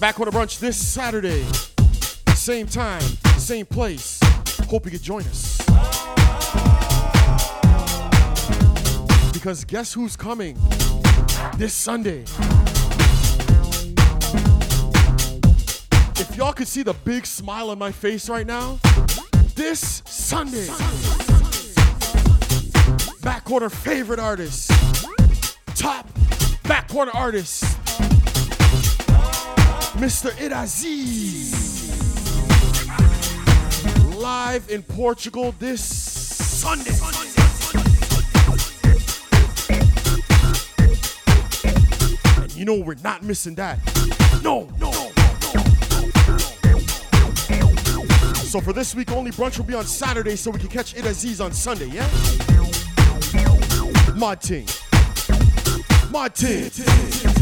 Back 0.00 0.16
brunch 0.16 0.58
this 0.60 0.78
Saturday. 0.78 1.44
Same 2.34 2.66
time, 2.66 3.02
same 3.36 3.66
place. 3.66 4.18
Hope 4.66 4.86
you 4.86 4.90
could 4.90 5.02
join 5.02 5.20
us. 5.24 5.58
Because 9.30 9.62
guess 9.66 9.92
who's 9.92 10.16
coming 10.16 10.56
this 11.58 11.74
Sunday? 11.74 12.22
If 16.16 16.34
y'all 16.34 16.54
could 16.54 16.68
see 16.68 16.82
the 16.82 16.96
big 17.04 17.26
smile 17.26 17.68
on 17.68 17.78
my 17.78 17.92
face 17.92 18.30
right 18.30 18.46
now, 18.46 18.78
this 19.54 20.02
Sunday, 20.06 20.68
back 23.20 23.44
corner 23.44 23.68
favorite 23.68 24.18
artist, 24.18 24.70
top 25.74 26.08
back 26.62 26.88
corner 26.88 27.12
artist, 27.12 27.69
Mr. 29.98 30.30
Atjazz, 30.38 30.84
live 34.20 34.70
in 34.70 34.82
Portugal 34.84 35.52
this 35.58 35.82
Sunday. 35.82 36.90
And 42.40 42.54
you 42.54 42.64
know 42.64 42.76
we're 42.76 42.94
not 43.02 43.24
missing 43.24 43.56
that. 43.56 43.78
No, 44.44 44.68
no. 44.78 44.92
So 48.32 48.60
for 48.60 48.72
this 48.72 48.94
week 48.94 49.10
only, 49.10 49.32
brunch 49.32 49.58
will 49.58 49.64
be 49.64 49.74
on 49.74 49.86
Saturday 49.86 50.36
so 50.36 50.52
we 50.52 50.60
can 50.60 50.68
catch 50.68 50.94
Atjazz 50.94 51.44
on 51.44 51.52
Sunday, 51.52 51.86
yeah? 51.86 52.08
Martin. 54.14 54.64
Martin. 56.10 56.62
Work, 56.64 57.39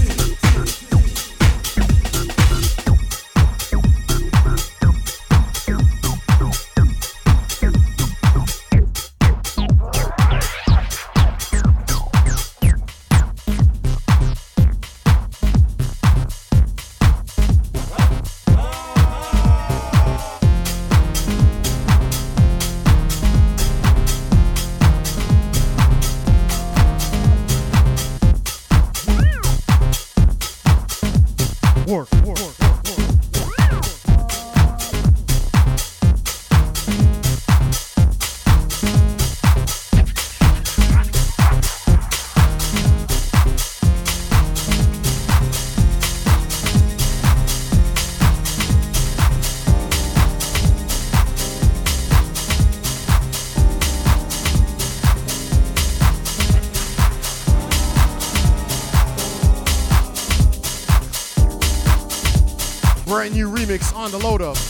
the 64.10 64.18
load 64.18 64.40
up. 64.40 64.67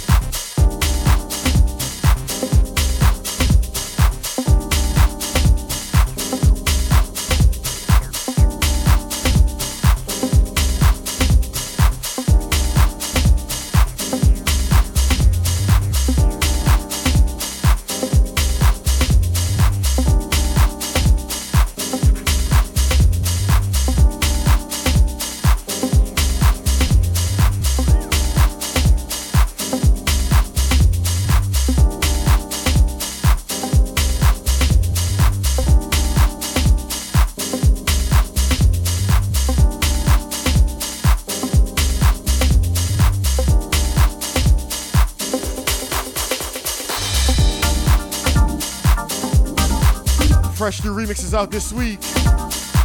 Remixes 51.28 51.34
out 51.34 51.50
this 51.50 51.72
week. 51.72 51.98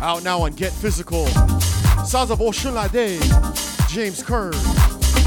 Out 0.02 0.24
now 0.24 0.42
on 0.42 0.54
Get 0.54 0.72
Physical. 0.74 1.28
Sounds 2.06 2.30
of 2.30 2.40
Osunlade, 2.40 3.20
James 3.90 4.22
Curd, 4.22 4.56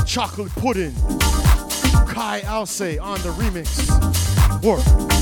Chocolate 0.06 0.52
Pudding, 0.56 0.94
Kai 2.06 2.42
Alce 2.46 2.98
on 2.98 3.18
the 3.22 3.30
remix. 3.38 3.86
Work. 4.62 5.15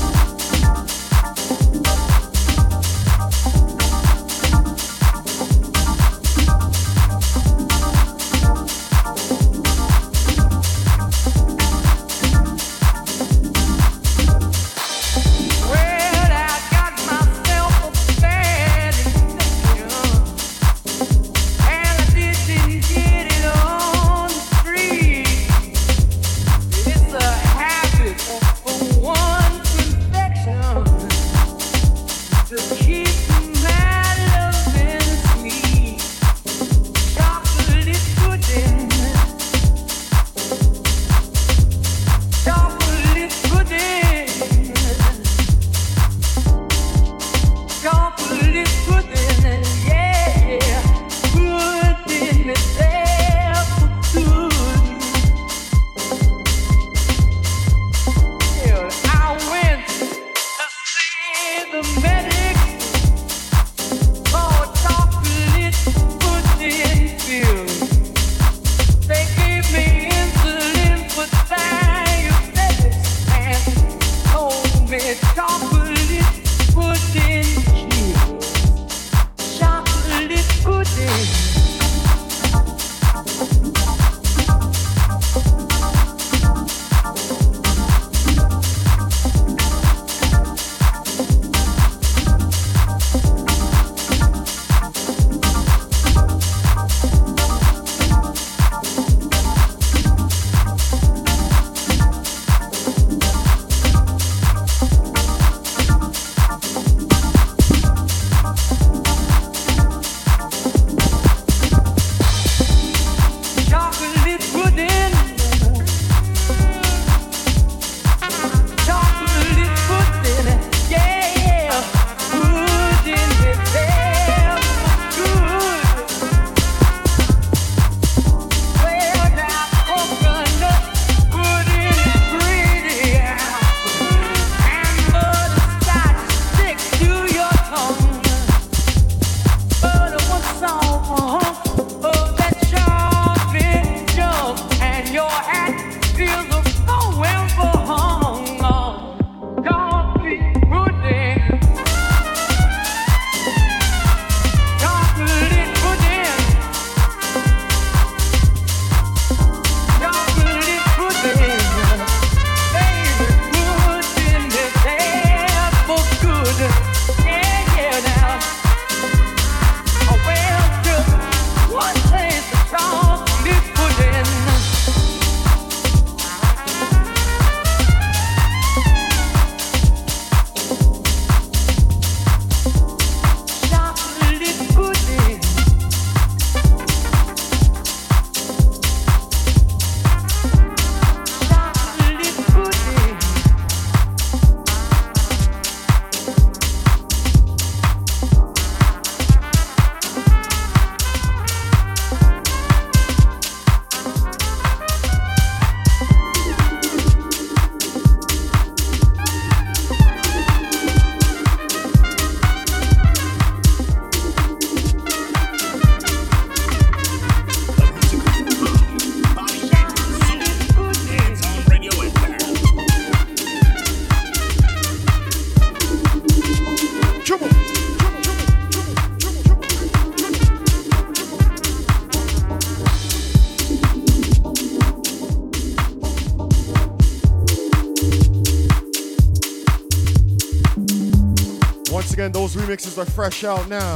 Are 242.97 243.05
fresh 243.05 243.43
out 243.43 243.67
now. 243.67 243.95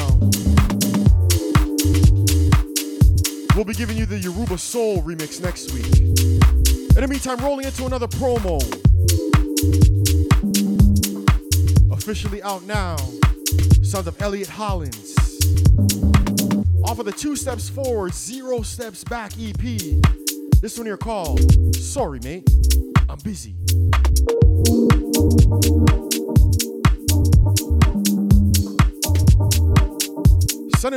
We'll 3.55 3.65
be 3.65 3.73
giving 3.73 3.97
you 3.97 4.05
the 4.05 4.19
Yoruba 4.21 4.57
Soul 4.57 5.01
remix 5.03 5.41
next 5.41 5.71
week. 5.73 5.85
In 5.99 7.01
the 7.01 7.07
meantime, 7.09 7.37
rolling 7.37 7.65
into 7.65 7.85
another 7.85 8.07
promo. 8.07 8.59
Officially 11.91 12.41
out 12.43 12.63
now. 12.65 12.97
Sounds 13.83 14.07
of 14.07 14.21
Elliot 14.21 14.49
Hollins. 14.49 15.15
Off 16.83 16.99
of 16.99 17.05
the 17.05 17.13
Two 17.15 17.35
Steps 17.35 17.69
Forward, 17.69 18.13
Zero 18.13 18.61
Steps 18.63 19.03
Back 19.05 19.33
EP. 19.39 19.61
This 20.61 20.77
one 20.77 20.87
here 20.87 20.97
called 20.97 21.75
Sorry, 21.75 22.19
Mate, 22.23 22.49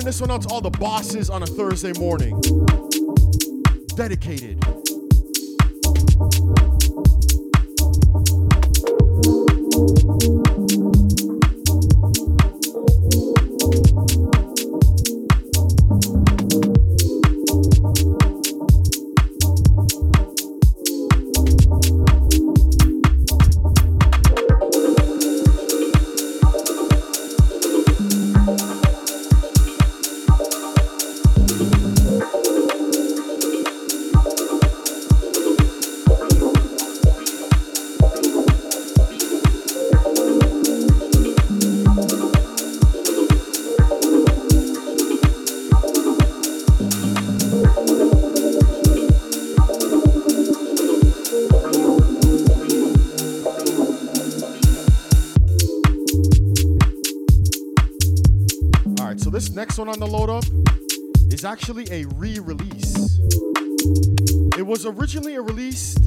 Sending 0.02 0.18
this 0.18 0.20
one 0.20 0.30
out 0.32 0.42
to 0.42 0.48
all 0.48 0.60
the 0.60 0.68
bosses 0.68 1.30
on 1.30 1.44
a 1.44 1.46
Thursday 1.46 1.92
morning. 1.92 2.40
Dedicated. 3.94 4.81
Next 59.72 59.78
one 59.78 59.88
on 59.88 59.98
the 59.98 60.06
load 60.06 60.28
up 60.28 60.44
is 61.32 61.46
actually 61.46 61.86
a 61.90 62.04
re 62.16 62.38
release. 62.40 63.18
It 64.58 64.66
was 64.66 64.84
originally 64.84 65.38
released 65.38 65.98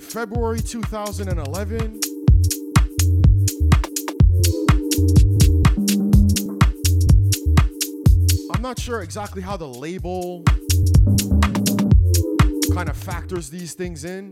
February 0.00 0.58
2011. 0.58 2.00
I'm 8.52 8.62
not 8.62 8.80
sure 8.80 9.02
exactly 9.02 9.42
how 9.42 9.56
the 9.56 9.68
label 9.68 10.42
kind 12.74 12.88
of 12.88 12.96
factors 12.96 13.48
these 13.48 13.74
things 13.74 14.04
in, 14.04 14.30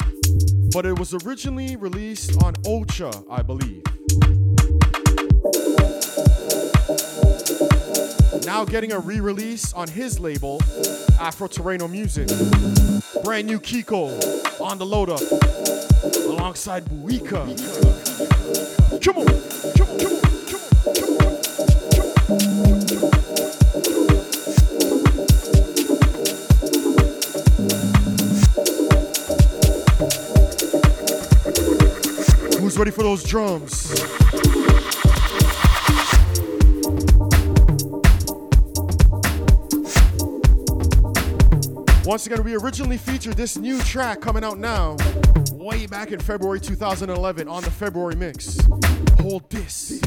but 0.73 0.87
it 0.87 0.99
was 0.99 1.15
originally 1.25 1.77
released 1.77 2.43
on 2.43 2.55
Ocha, 2.65 3.25
I 3.31 3.43
believe. 3.43 3.92
Now 8.45 8.65
getting 8.65 8.93
a 8.93 8.99
re-release 8.99 9.73
on 9.73 9.89
his 9.89 10.19
label, 10.19 10.61
Afro 11.21 11.49
Terreno 11.49 11.89
Music. 11.89 12.27
Brand 13.23 13.47
new 13.47 13.61
Kiko 13.61 14.61
on 14.61 14.79
the 14.79 14.87
load 14.87 15.11
up 15.11 15.21
alongside 16.27 16.85
Buika. 16.87 17.47
Come 19.03 19.19
on, 19.19 19.27
come 19.77 19.89
on, 19.89 19.99
come 20.47 20.61
on. 20.61 20.73
Who's 32.61 32.77
ready 32.79 32.91
for 32.91 33.03
those 33.03 33.23
drums? 33.23 34.22
Once 42.05 42.27
again, 42.27 42.43
we 42.43 42.57
originally 42.57 42.97
featured 42.97 43.35
this 43.35 43.57
new 43.57 43.81
track 43.83 44.21
coming 44.21 44.43
out 44.43 44.59
now, 44.59 44.97
way 45.53 45.87
back 45.87 46.11
in 46.11 46.19
February 46.19 46.59
2011 46.59 47.47
on 47.47 47.63
the 47.63 47.71
February 47.71 48.17
mix. 48.17 48.59
Hold 49.21 49.49
this. 49.51 50.01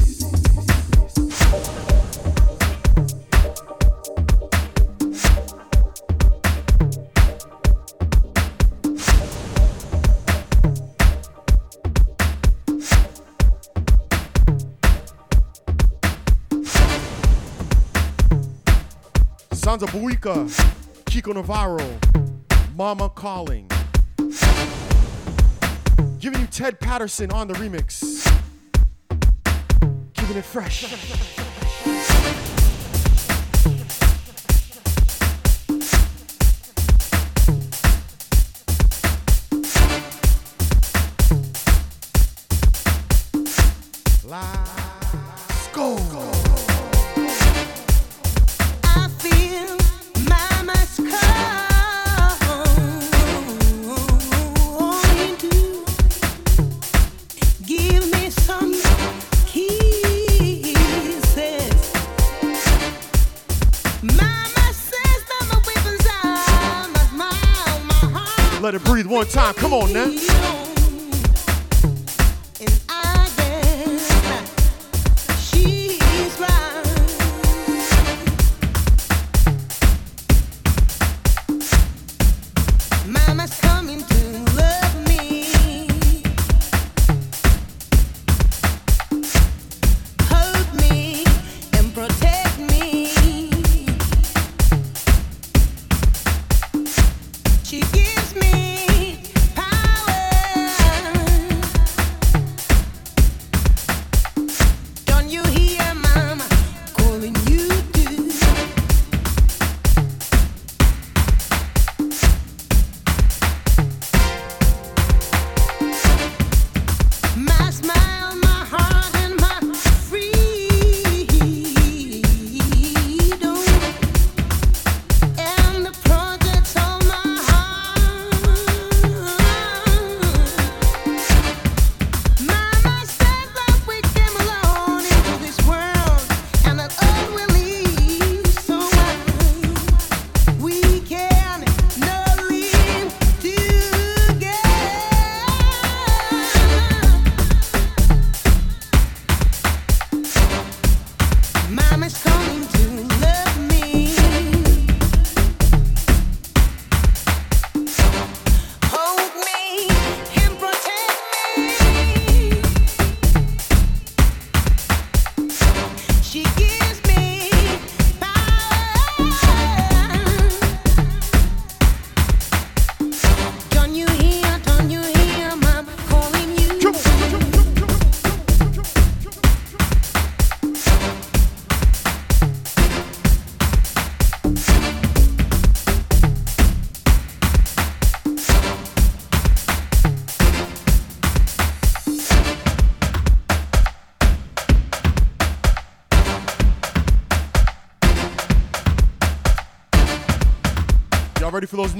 Sounds 19.52 19.82
of 19.82 19.88
Buika, 19.90 20.85
Kiko 21.16 21.32
Navarro, 21.32 21.98
Mama 22.76 23.08
Calling. 23.08 23.66
Giving 26.18 26.40
you 26.42 26.46
Tedd 26.48 26.78
Patterson 26.78 27.32
on 27.32 27.48
the 27.48 27.54
remix. 27.54 28.22
Keeping 30.12 30.36
it 30.36 30.44
fresh. 30.44 30.84
Come 69.56 69.72
on 69.72 69.92
now. 69.92 70.25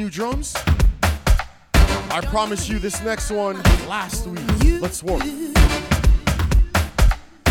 New 0.06 0.10
drums? 0.12 0.54
I 1.74 2.20
promise 2.26 2.68
you 2.68 2.78
this 2.78 3.02
next 3.02 3.32
one 3.32 3.60
last 3.88 4.24
week. 4.28 4.80
Let's 4.80 5.02
work. 5.02 5.24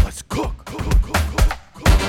Let's 0.05 0.21
cook. 0.21 0.55
cook, 0.63 0.65
cook, 0.65 1.01
cook, 1.01 1.17
cook, 1.35 1.57
cook. 1.73 1.99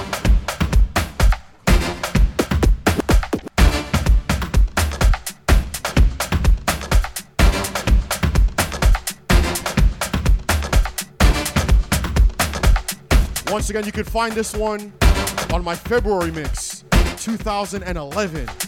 Once 13.50 13.70
again, 13.70 13.84
you 13.84 13.90
can 13.90 14.04
find 14.04 14.32
this 14.32 14.54
one 14.54 14.92
on 15.52 15.64
my 15.64 15.74
February 15.74 16.30
mix, 16.30 16.84
2011. 17.16 18.65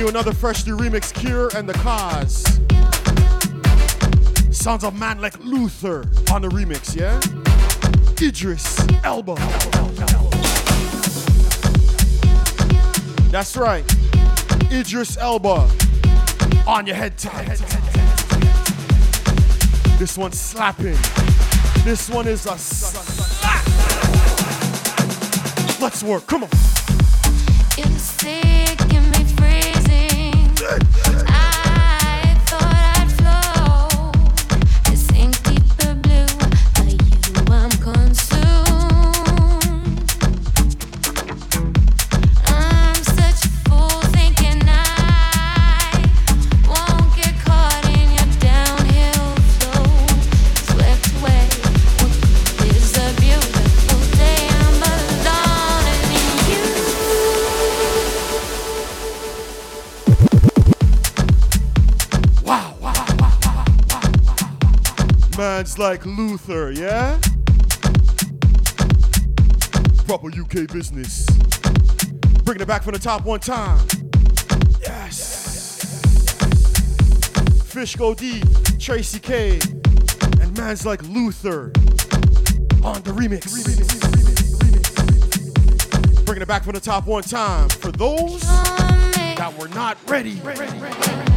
You 0.00 0.08
another 0.08 0.32
freshly 0.32 0.72
remixed 0.72 1.12
Cure 1.12 1.50
and 1.54 1.68
the 1.68 1.74
Cause. 1.74 2.42
Sounds 4.50 4.82
of 4.82 4.98
man 4.98 5.20
like 5.20 5.38
Luther 5.40 6.06
on 6.32 6.40
the 6.40 6.48
remix, 6.48 6.96
yeah? 6.96 7.20
Idris 8.26 8.78
Elba. 9.04 9.34
That's 13.30 13.58
right. 13.58 13.84
Idris 14.72 15.18
Elba 15.18 15.68
on 16.66 16.86
your 16.86 16.96
head 16.96 17.18
top. 17.18 17.44
This 19.98 20.16
one's 20.16 20.40
slapping. 20.40 20.96
This 21.84 22.08
one 22.08 22.26
is 22.26 22.46
a 22.46 22.56
slap. 22.56 23.66
Let's 25.78 26.02
work. 26.02 26.26
Come 26.26 26.44
on. 26.44 26.69
Freezing. 30.70 30.99
Man's 65.70 65.78
like 65.78 66.04
Luther, 66.04 66.72
yeah? 66.72 67.20
Proper 70.04 70.26
UK 70.26 70.66
business. 70.66 71.24
Bringing 72.42 72.62
it 72.62 72.66
back 72.66 72.82
from 72.82 72.94
the 72.94 72.98
top 73.00 73.24
one 73.24 73.38
time. 73.38 73.78
Yes. 74.80 76.02
Fish 77.66 77.94
go 77.94 78.14
deep, 78.14 78.44
Tracey 78.80 79.20
K, 79.20 79.60
and 80.40 80.58
man's 80.58 80.84
like 80.84 81.04
Luther 81.04 81.66
on 82.82 83.00
the 83.02 83.12
remix. 83.12 83.46
Bringing 86.26 86.42
it 86.42 86.48
back 86.48 86.64
from 86.64 86.72
the 86.72 86.80
top 86.80 87.06
one 87.06 87.22
time 87.22 87.68
for 87.68 87.92
those 87.92 88.40
that 88.40 89.54
were 89.56 89.68
not 89.68 89.98
ready. 90.08 90.40
Bro. 90.40 91.29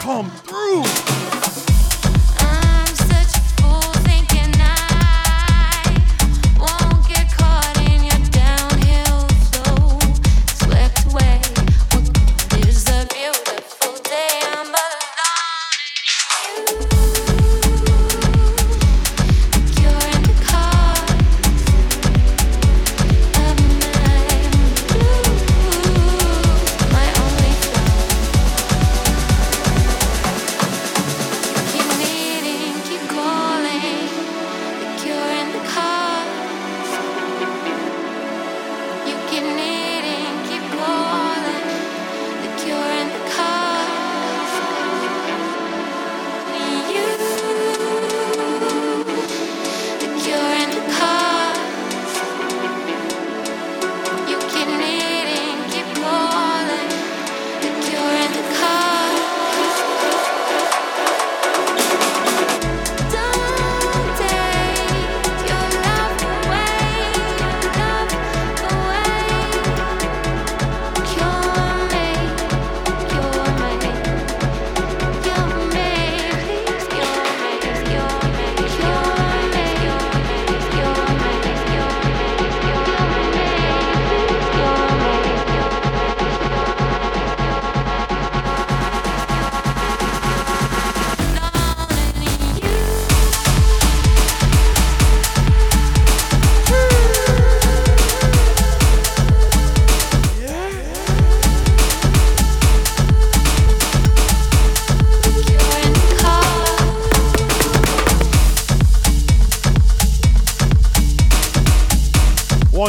Come 0.00 0.30
through. 0.30 1.35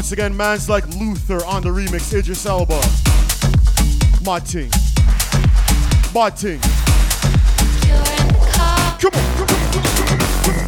Once 0.08 0.14
again, 0.14 0.38
man's 0.38 0.70
like 0.70 0.88
Luther 0.96 1.44
on 1.46 1.62
the 1.64 1.68
remix, 1.68 2.14
Idris 2.14 2.46
Elba. 2.46 2.82
My 4.24 4.40
ting. 4.40 4.72
My 6.16 6.30
ting. 6.30 6.62
Come 9.02 9.12
on, 9.14 9.38
come 9.38 9.50
on. 9.50 9.58
Hey, 10.46 10.67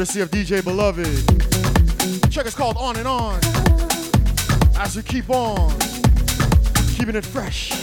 Courtesy 0.00 0.22
of 0.22 0.30
DJ 0.30 0.64
Beloved. 0.64 1.04
Check 2.32 2.46
it's 2.46 2.54
called 2.54 2.78
On 2.78 2.96
and 2.96 3.06
On. 3.06 3.38
As 4.78 4.96
we 4.96 5.02
keep 5.02 5.28
on, 5.28 5.78
keeping 6.96 7.16
it 7.16 7.22
fresh. 7.22 7.79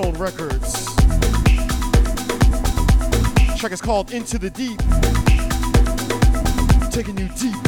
Tone 0.00 0.14
Records. 0.14 0.86
Track 3.58 3.72
is 3.72 3.80
called 3.80 4.12
Into 4.12 4.38
the 4.38 4.48
Deep. 4.48 4.78
Taking 6.92 7.18
you 7.18 7.28
deeper. 7.36 7.67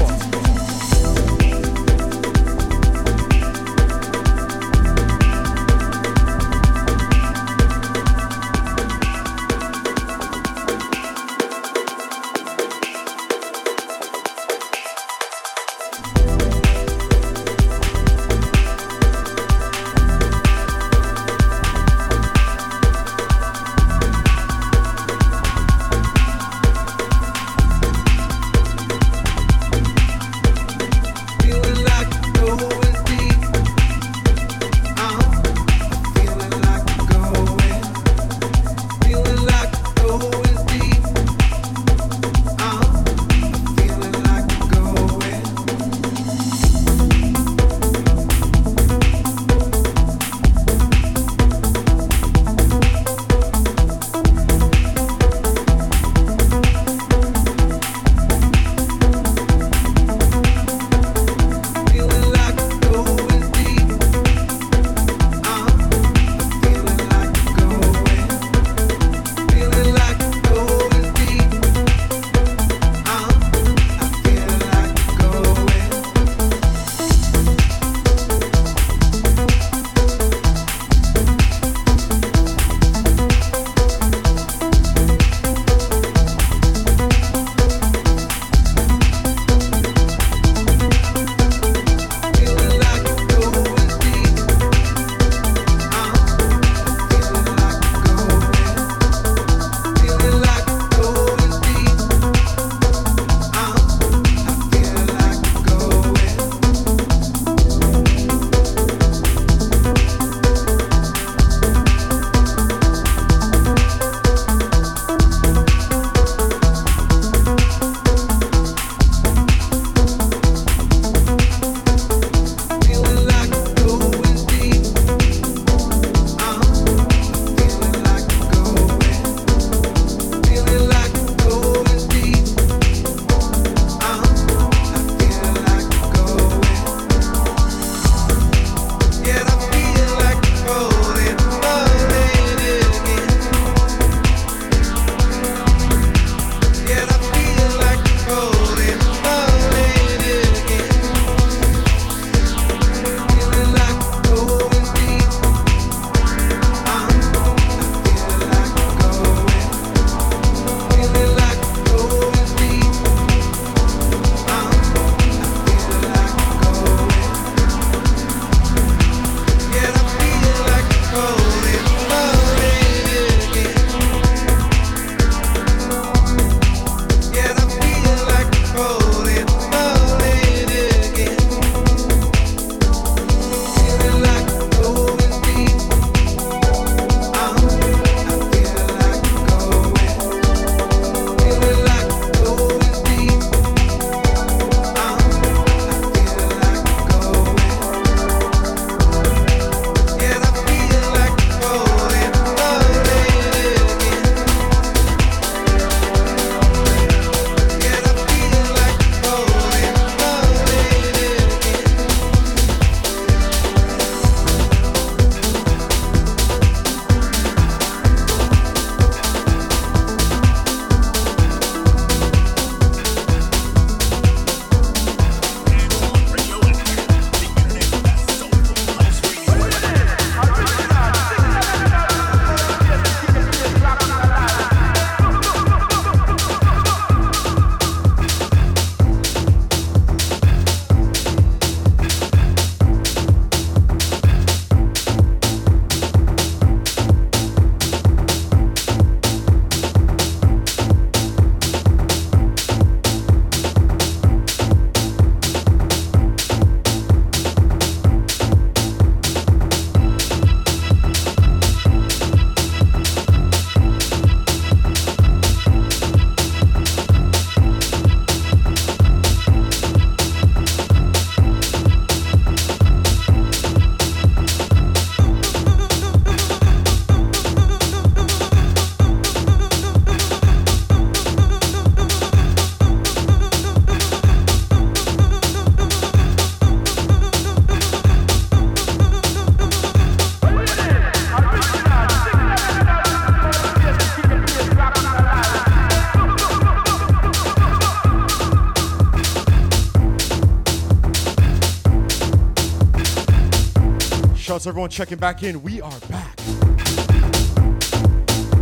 Everyone 304.71 304.89
checking 304.89 305.19
back 305.19 305.43
in. 305.43 305.65
We 305.65 305.81
are 305.81 305.99
back. 306.09 306.39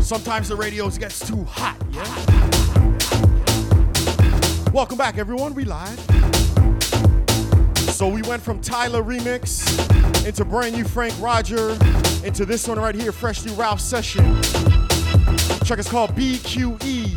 Sometimes 0.01 0.48
the 0.48 0.56
radio 0.56 0.89
gets 0.89 1.18
too 1.28 1.44
hot, 1.44 1.76
yeah? 1.90 2.02
Welcome 4.72 4.97
back, 4.97 5.18
everyone. 5.18 5.52
We 5.52 5.66
live. 5.66 5.98
So 7.76 8.09
we 8.09 8.22
went 8.22 8.43
from 8.43 8.62
Tyla 8.62 9.02
remix 9.02 9.66
into 10.24 10.47
brand 10.47 10.74
new 10.74 10.85
Franck 10.85 11.12
Roger 11.20 11.72
into 12.24 12.47
this 12.47 12.66
one 12.66 12.78
right 12.78 12.94
here, 12.94 13.12
fresh 13.12 13.44
new 13.44 13.52
Ralph 13.52 13.80
session. 13.80 14.40
Track 15.66 15.78
is 15.78 15.90
called. 15.90 16.12
BQE. 16.12 17.07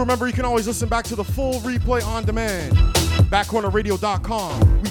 Remember 0.00 0.26
you 0.26 0.32
can 0.32 0.46
always 0.46 0.66
listen 0.66 0.88
back 0.88 1.04
to 1.06 1.14
the 1.14 1.22
full 1.22 1.60
replay 1.60 2.04
on 2.04 2.24
demand. 2.24 2.72
Backcornerradio.com. 3.30 4.82
We 4.82 4.89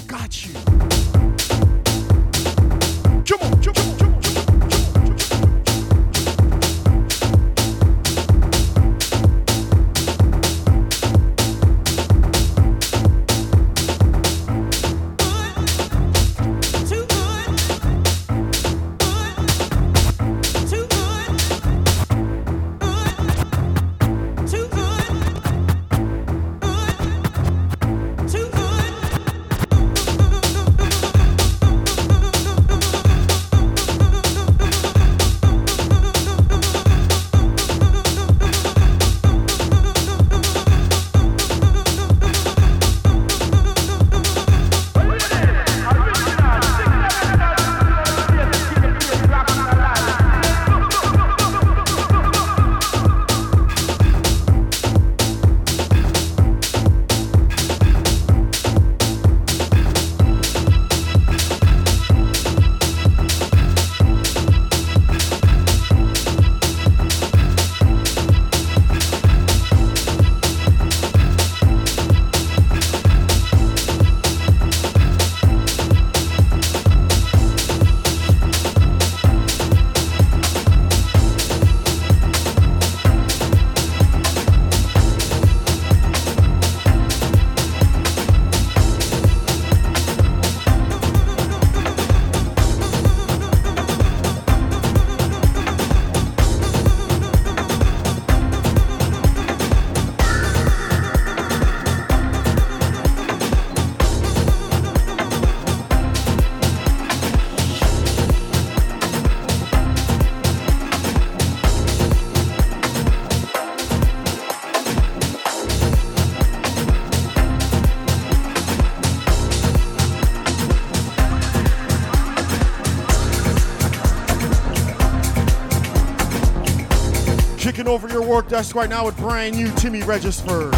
Kicking 128.30 128.38
over 128.38 128.42
your 128.42 128.42
work 128.42 128.48
desk 128.48 128.76
right 128.76 128.88
now 128.88 129.06
with 129.06 129.16
brand 129.16 129.56
new 129.56 129.70
Timmy 129.72 130.02
Regisford. 130.02 130.72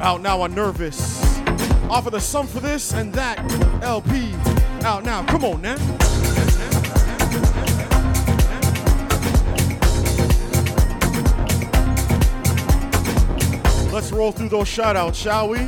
Out 0.00 0.20
now 0.22 0.40
on 0.42 0.52
Nervous. 0.52 1.22
Off 1.88 2.06
of 2.06 2.12
the 2.12 2.20
Sum 2.20 2.48
for 2.48 2.58
This 2.58 2.92
and 2.92 3.12
That 3.12 3.38
LP. 3.80 4.34
Out 4.84 5.04
now. 5.04 5.24
Come 5.26 5.44
on 5.44 5.62
now. 5.62 5.76
Let's 13.92 14.10
roll 14.10 14.32
through 14.32 14.48
those 14.48 14.66
shout 14.66 14.96
outs, 14.96 15.18
shall 15.18 15.48
we? 15.48 15.58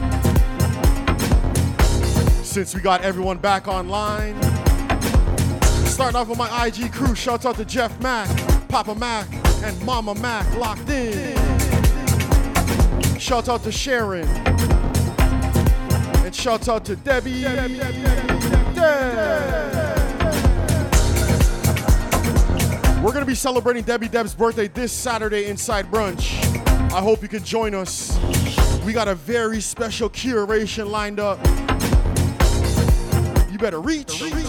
Since 2.43 2.75
we 2.75 2.81
got 2.81 3.03
everyone 3.03 3.39
back 3.39 3.69
online. 3.69 4.43
Starting 5.87 6.17
off 6.17 6.29
with 6.29 6.39
my 6.39 6.67
IG 6.67 6.93
crew, 6.93 7.15
shouts 7.15 7.47
out 7.47 7.57
to 7.57 7.65
Jeff 7.65 7.99
Mack, 8.01 8.29
Papa 8.69 8.95
Mac, 8.95 9.27
and 9.65 9.81
Mama 9.85 10.15
Mac 10.15 10.47
locked 10.57 10.89
in. 10.89 11.37
Shout 13.19 13.49
out 13.49 13.63
to 13.65 13.73
Sharon. 13.73 14.29
And 16.25 16.35
shout 16.35 16.69
out 16.69 16.85
to 16.87 16.97
Debbie. 16.97 17.43
Deb. 17.43 17.77
We're 23.03 23.13
gonna 23.13 23.25
be 23.25 23.35
celebrating 23.35 23.85
Debbie 23.85 24.09
Deb's 24.09 24.35
birthday 24.35 24.69
this 24.69 24.93
Saturday 24.93 25.47
inside 25.47 25.91
brunch. 25.91 26.43
I 26.93 27.01
hope 27.01 27.23
you 27.23 27.29
can 27.29 27.45
join 27.45 27.75
us. 27.75 28.19
We 28.85 28.93
got 28.93 29.09
a 29.09 29.15
very 29.15 29.61
special 29.61 30.11
curation 30.11 30.91
lined 30.91 31.21
up. 31.21 31.39
You 33.51 33.59
better 33.59 33.81
reach. 33.81 34.21
Let's 34.21 34.46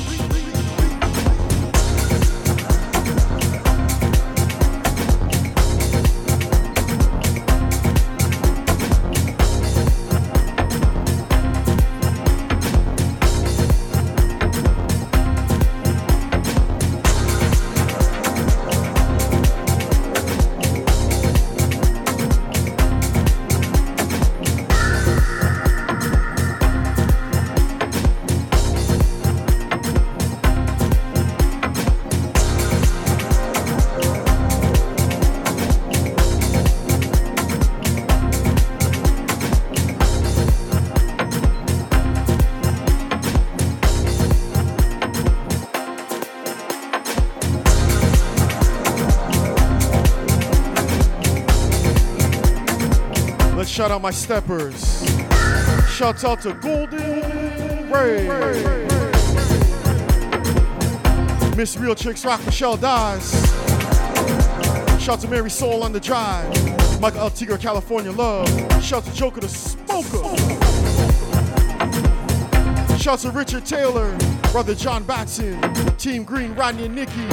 shout 53.87 53.95
out 53.95 54.01
my 54.01 54.11
steppers. 54.11 55.01
Shout 55.89 56.21
out 56.25 56.41
to 56.41 56.51
Golden 56.55 57.89
Ray. 57.89 58.27
Miss 61.55 61.77
Real 61.77 61.95
Chicks 61.95 62.25
Rock 62.25 62.45
Michelle 62.45 62.75
Dies. 62.75 63.31
Shout 65.01 65.21
to 65.21 65.29
Mary 65.29 65.49
Soul 65.49 65.83
on 65.83 65.93
the 65.93 66.01
Drive. 66.01 66.49
Michael 66.99 67.21
El 67.21 67.57
California 67.57 68.11
Love. 68.11 68.49
Shout 68.83 69.05
to 69.05 69.13
Joker 69.13 69.39
the 69.39 69.47
Smoker. 69.47 70.35
Shout 72.97 73.19
to 73.19 73.31
Richard 73.31 73.65
Taylor, 73.65 74.17
Brother 74.51 74.75
John 74.75 75.05
Batson, 75.05 75.61
Team 75.95 76.25
Green, 76.25 76.53
Rodney 76.55 76.87
and 76.87 76.95
Nikki. 76.95 77.25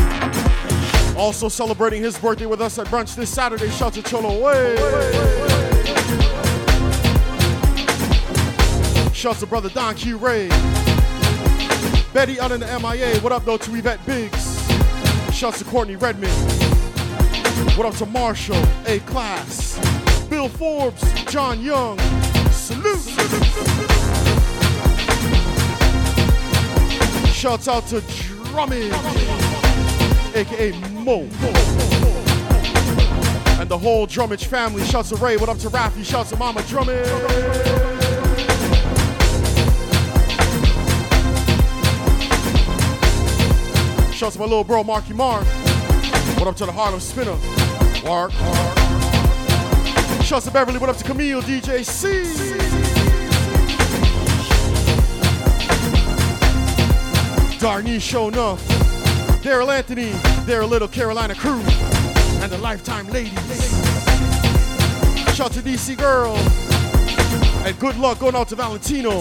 Also 1.19 1.49
celebrating 1.49 2.01
his 2.01 2.17
birthday 2.17 2.47
with 2.47 2.61
us 2.61 2.79
at 2.79 2.87
brunch 2.87 3.17
this 3.17 3.31
Saturday. 3.31 3.71
Shout 3.71 3.95
to 3.95 4.03
Cholo 4.03 4.41
Way. 4.41 5.44
Shouts 9.25 9.41
to 9.41 9.47
brother 9.47 9.71
Don 9.71 9.95
Q 9.95 10.19
Ray. 10.19 10.49
Betty 12.13 12.39
out 12.39 12.53
in 12.53 12.61
the 12.61 12.67
MIA. 12.79 13.19
What 13.21 13.33
up 13.33 13.47
though 13.47 13.57
to 13.57 13.75
Yvette 13.75 14.05
Biggs? 14.05 14.63
Shouts 15.33 15.61
to 15.61 15.65
Courtney 15.65 15.97
Redmond. 15.97 16.31
What 17.75 17.87
up 17.87 17.95
to 17.95 18.05
Marshall, 18.05 18.63
A 18.85 18.99
Class, 19.07 19.79
Bill 20.29 20.51
Forbes, 20.51 21.03
John 21.33 21.63
Young. 21.63 21.99
Salute. 22.51 23.01
Shouts 27.33 27.67
out 27.67 27.87
to 27.87 28.03
Drummond, 28.03 28.93
aka 30.35 30.73
Mo. 30.91 31.21
And 33.59 33.71
the 33.71 33.79
whole 33.79 34.07
Drummage 34.07 34.45
family. 34.45 34.85
Shouts 34.85 35.09
to 35.09 35.17
Ray. 35.17 35.39
What 35.39 35.49
up 35.49 35.57
to 35.61 35.71
Rafi? 35.71 36.05
Shouts 36.05 36.29
to 36.29 36.37
Mama 36.37 36.61
Drummond. 44.25 44.33
Shouts 44.33 44.37
to 44.37 44.41
my 44.41 44.47
little 44.47 44.65
bro, 44.65 44.83
Marky 44.85 45.13
Mark. 45.13 45.45
What 46.39 46.49
up 46.49 46.57
to 46.57 46.67
the 46.67 46.73
Harlem 46.73 47.01
Spinner? 47.01 47.37
Mark. 48.05 48.33
Shouts 50.23 50.47
to 50.47 50.51
Beverly. 50.51 50.79
What 50.79 50.89
up 50.89 50.97
to 50.97 51.05
Camille, 51.05 51.43
DJ 51.43 51.85
C. 51.85 52.23
Darnie 57.59 58.01
showing 58.01 58.39
up. 58.39 58.59
Daryl 59.43 59.69
Anthony, 59.69 60.13
their 60.47 60.65
little 60.65 60.89
Carolina 60.89 61.35
crew, 61.35 61.61
and 62.41 62.51
the 62.51 62.59
Lifetime 62.59 63.07
Ladies. 63.09 63.33
Shout 65.35 65.53
to 65.53 65.61
DC 65.61 65.99
Girl. 65.99 66.37
And 67.67 67.79
good 67.79 67.97
luck 67.97 68.21
going 68.21 68.37
out 68.37 68.49
to 68.49 68.57
Valentino. 68.57 69.21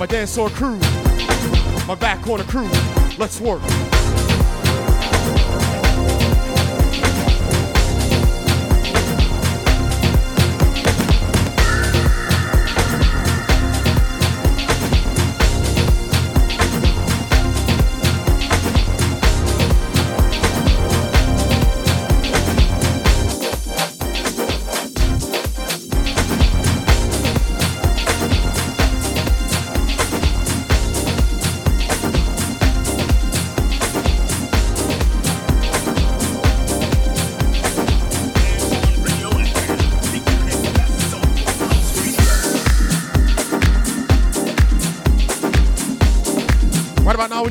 My 0.00 0.06
dance 0.06 0.34
crew. 0.34 0.78
My 1.86 1.94
back 1.94 2.22
corner 2.22 2.44
crew. 2.44 2.70
Let's 3.18 3.38
work. 3.38 3.60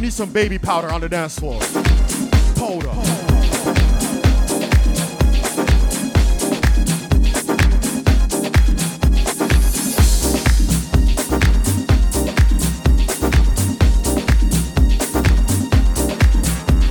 Need 0.10 0.14
some 0.16 0.32
baby 0.32 0.58
powder 0.58 0.92
on 0.92 1.02
the 1.02 1.08
dance 1.08 1.38
floor. 1.38 1.60
Powder. 2.56 2.88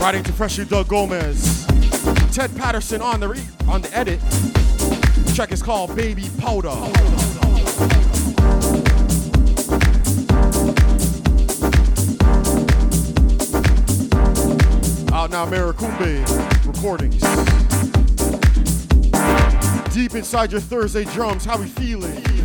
Writing 0.01 0.23
to 0.23 0.33
freshly 0.33 0.65
Doug 0.65 0.87
Gomez. 0.87 1.67
Tedd 2.31 2.57
Patterson 2.57 3.03
on 3.03 3.19
the 3.19 3.27
re- 3.27 3.41
on 3.67 3.83
the 3.83 3.93
edit. 3.97 4.21
The 4.31 5.33
track 5.35 5.51
is 5.51 5.61
called 5.61 5.97
Baby 5.97 6.27
Powda. 6.39 7.48
Out 15.29 15.51
now, 15.51 15.57
Marakumbe 15.57 16.25
recordings. 16.67 17.21
Deep 19.93 20.15
inside 20.15 20.53
your 20.53 20.61
Thursday 20.61 21.05
drums, 21.05 21.45
how 21.45 21.59
we 21.59 21.67
feeling? 21.67 22.38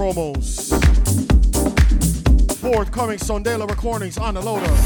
Promos. 0.00 0.70
Forthcoming 2.56 3.18
Sondela 3.18 3.68
recordings 3.68 4.16
on 4.16 4.32
the 4.32 4.40
loader. 4.40 4.79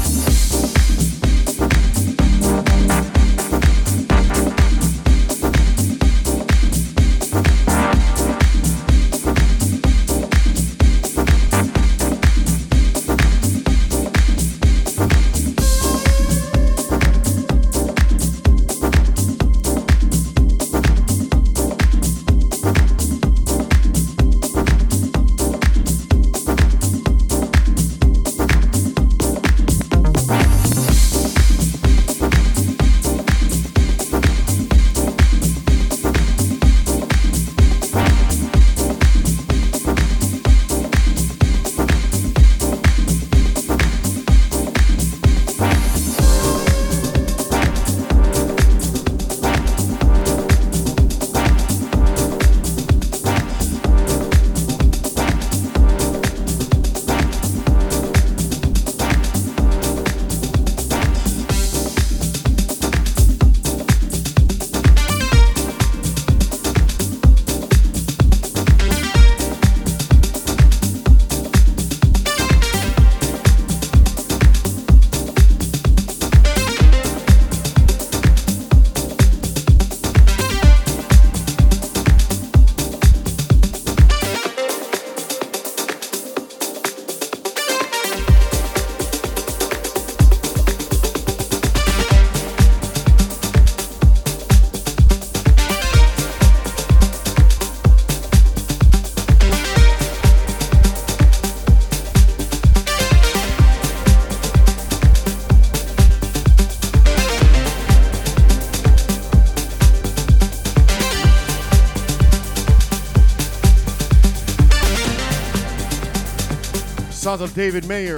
Sounds 117.35 117.51
of 117.51 117.55
David 117.57 117.85
Mayer. 117.85 118.15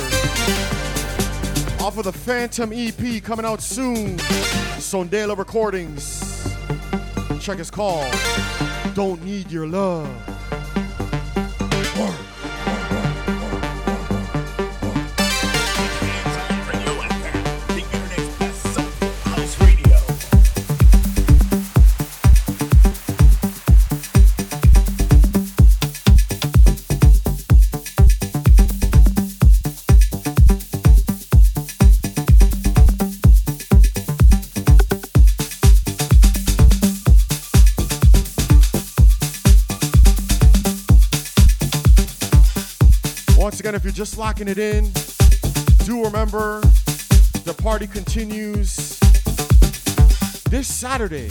Off 1.81 1.97
of 1.97 2.03
the 2.03 2.13
Phantom 2.13 2.71
EP 2.71 3.23
coming 3.23 3.47
out 3.47 3.63
soon. 3.63 4.15
Sondela 4.77 5.35
Recordings. 5.35 6.55
Check 7.41 7.57
his 7.57 7.71
call. 7.71 8.07
Don't 8.93 9.23
need 9.23 9.49
your 9.51 9.65
love. 9.65 10.26
Just 43.97 44.19
locking 44.19 44.47
it 44.47 44.59
in, 44.59 44.91
do 45.85 46.03
remember 46.03 46.61
the 47.45 47.55
party 47.63 47.87
continues 47.87 48.99
this 50.51 50.67
Saturday. 50.67 51.27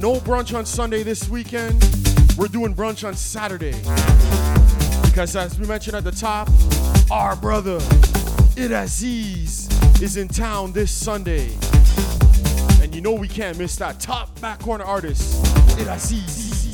No 0.00 0.18
brunch 0.18 0.52
on 0.52 0.66
Sunday 0.66 1.04
this 1.04 1.28
weekend. 1.28 1.80
We're 2.36 2.48
doing 2.48 2.74
brunch 2.74 3.06
on 3.06 3.14
Saturday. 3.14 3.70
Because 5.04 5.36
as 5.36 5.60
we 5.60 5.66
mentioned 5.68 5.94
at 5.94 6.02
the 6.02 6.10
top, 6.10 6.48
our 7.08 7.36
brother, 7.36 7.78
Idd 8.56 8.82
Aziz, 8.82 9.68
is 10.02 10.16
in 10.16 10.26
town 10.26 10.72
this 10.72 10.90
Sunday. 10.90 11.52
And 12.82 12.92
you 12.92 13.00
know 13.00 13.12
we 13.12 13.28
can't 13.28 13.56
miss 13.58 13.76
that 13.76 14.00
top 14.00 14.40
back 14.40 14.58
corner 14.58 14.82
artist, 14.82 15.40
Idd 15.76 15.94
Aziz. 15.94 16.71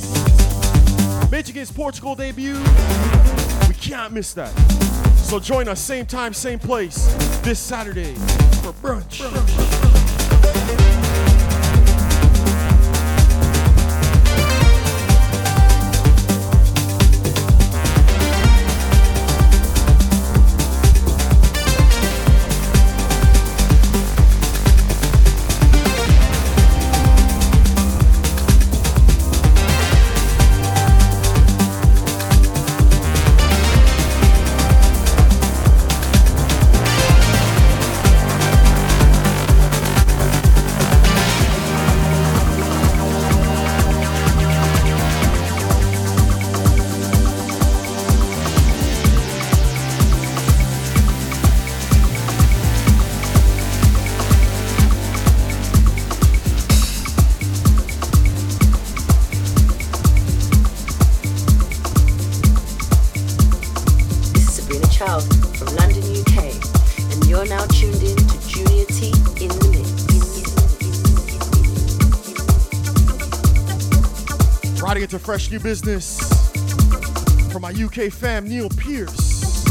Against 1.31 1.75
Portugal 1.75 2.15
debut. 2.15 2.57
We 3.67 3.73
can't 3.75 4.11
miss 4.11 4.33
that. 4.33 4.51
So 5.15 5.39
join 5.39 5.67
us 5.69 5.79
same 5.79 6.05
time, 6.05 6.33
same 6.33 6.59
place 6.59 7.05
this 7.43 7.59
Saturday 7.59 8.13
for 8.61 8.73
brunch. 8.73 9.19
This 9.19 9.78
Into 75.51 75.63
business 75.63 76.19
from 77.51 77.63
my 77.63 77.71
UK 77.71 78.11
fam, 78.13 78.47
Neil 78.47 78.69
Pierce. 78.69 79.65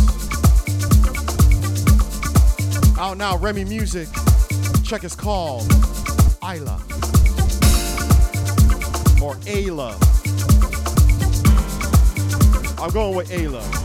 Out 2.98 3.16
now, 3.16 3.36
Remy 3.36 3.62
Music. 3.62 4.08
Check 4.82 5.02
his 5.02 5.14
call, 5.14 5.60
Isla. 6.42 6.82
Or 9.22 9.36
Ayla. 9.46 9.94
I'm 12.82 12.90
going 12.90 13.14
with 13.14 13.30
Ayla. 13.30 13.77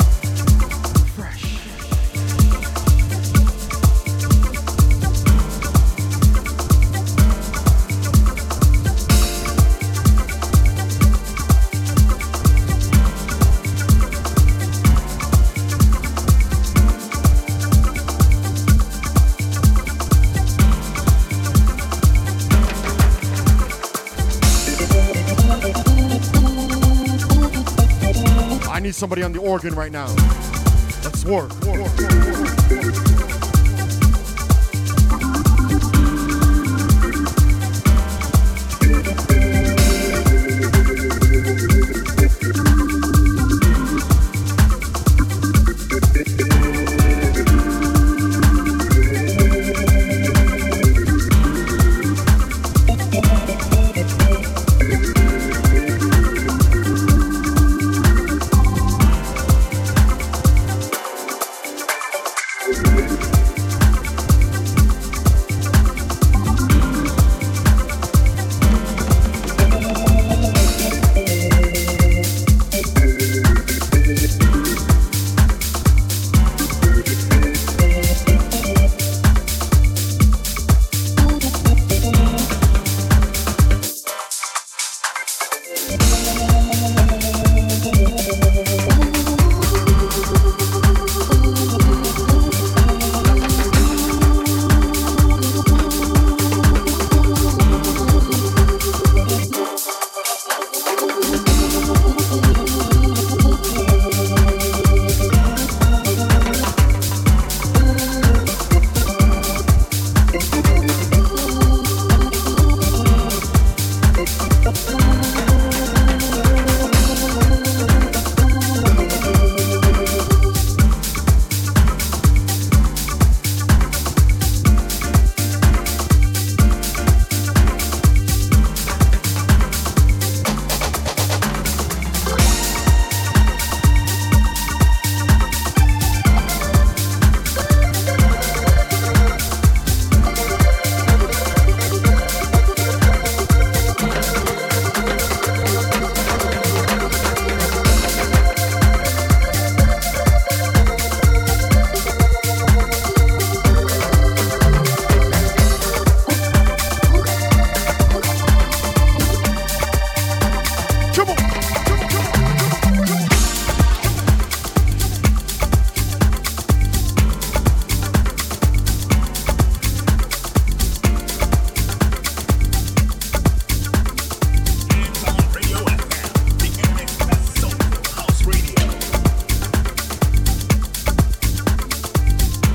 Somebody 29.13 29.23
on 29.23 29.31
the 29.31 29.47
organ 29.47 29.75
right 29.75 29.91
now. 29.91 30.07
Let's 31.03 31.23
work. 31.23 31.53
work, 31.65 31.77
work, 31.77 31.99
work. 31.99 32.12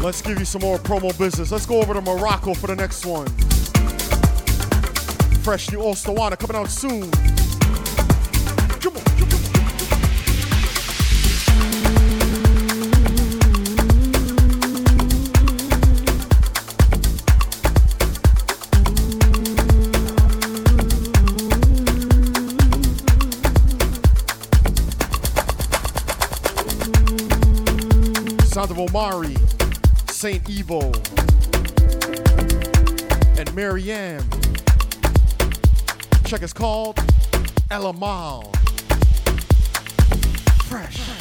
Let's 0.09 0.23
give 0.23 0.39
you 0.39 0.47
some 0.47 0.63
more 0.63 0.79
promo 0.79 1.17
business. 1.19 1.53
Let's 1.53 1.67
go 1.67 1.83
over 1.83 1.93
to 1.93 2.01
Morocco 2.01 2.55
for 2.55 2.67
the 2.67 2.75
next 2.75 3.05
one. 3.05 3.27
Fresh 5.43 5.71
new 5.71 5.81
Ostawana 5.81 6.39
coming 6.39 6.57
out 6.57 6.71
soon. 6.71 7.11
Come 8.81 8.97
on. 8.97 9.03
Sound 28.47 28.71
of 28.71 28.79
Omary, 28.79 29.48
Saint 30.19 30.43
Evo, 30.49 30.83
and 33.39 33.49
Meryame. 33.51 34.25
Check 36.27 36.43
is 36.43 36.53
called 36.53 36.99
El 37.71 37.87
Amal. 37.87 38.51
Fresh. 40.65 41.18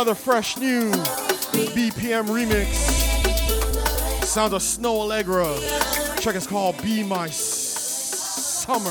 Another 0.00 0.14
fresh 0.14 0.56
new 0.56 0.90
BPM 1.74 2.24
remix. 2.28 2.72
Sound 4.24 4.54
of 4.54 4.62
Snoh 4.62 5.04
Alegra. 5.04 6.18
Check 6.18 6.36
it's 6.36 6.46
called 6.46 6.80
Be 6.80 7.02
My 7.02 7.28
Summer. 7.28 8.88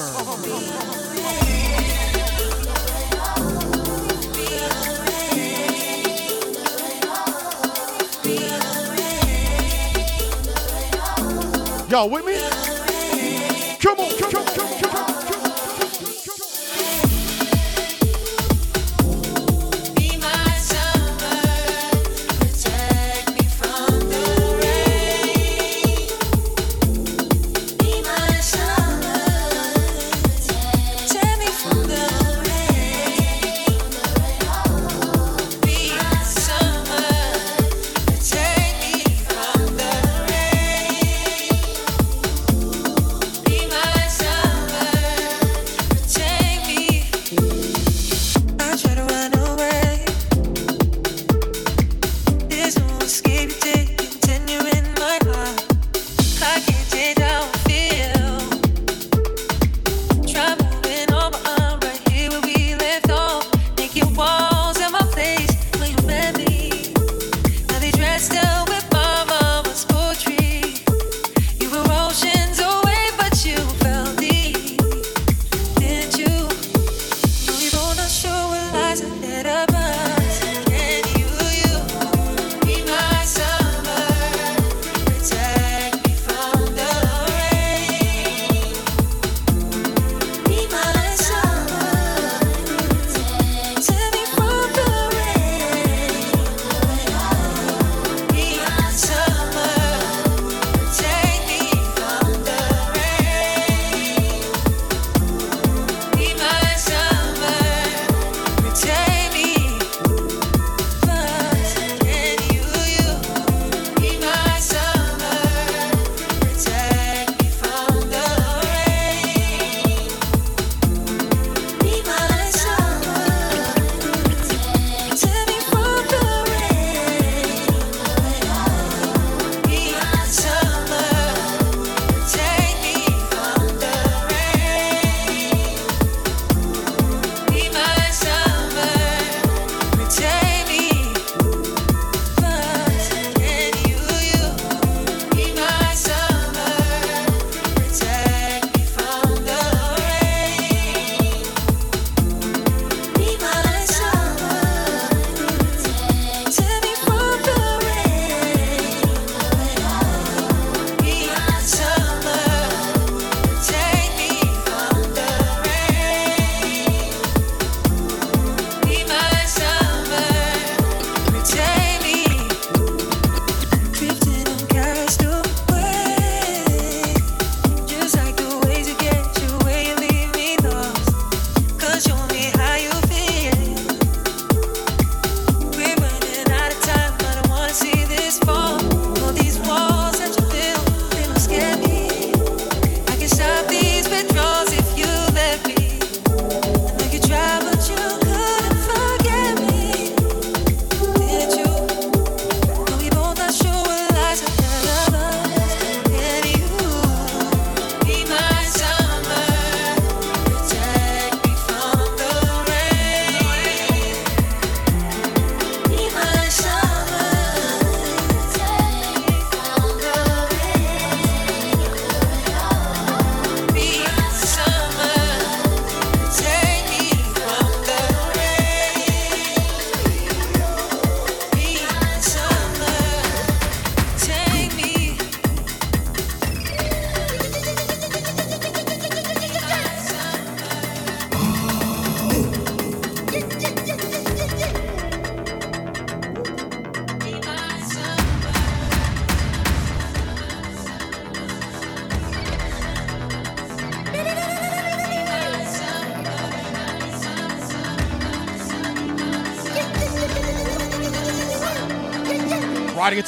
Y'all 11.89 12.07
with 12.07 12.23
me? 12.23 12.37
Come 13.79 13.99
on, 13.99 14.11
come 14.19 14.35
on, 14.35 14.45
come 14.45 14.67
on, 14.67 14.79
come 14.79 14.95
on, 14.95 15.23
come 15.23 15.33
on. 15.33 15.38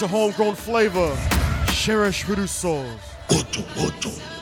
Into 0.01 0.15
homegrown 0.15 0.55
flavor. 0.55 1.15
Cherish 1.67 2.25
Rusos. 2.25 2.97
track 3.29 4.40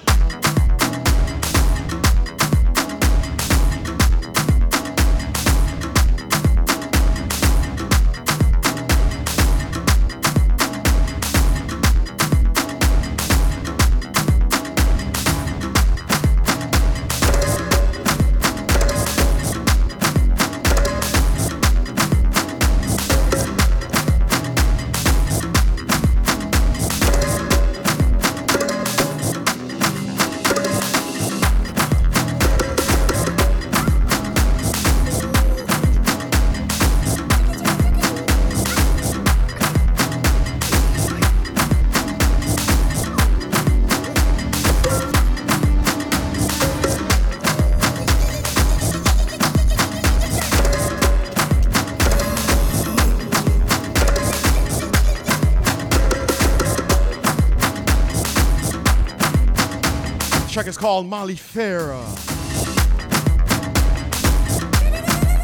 called 60.90 61.08
Mallifera. 61.08 62.04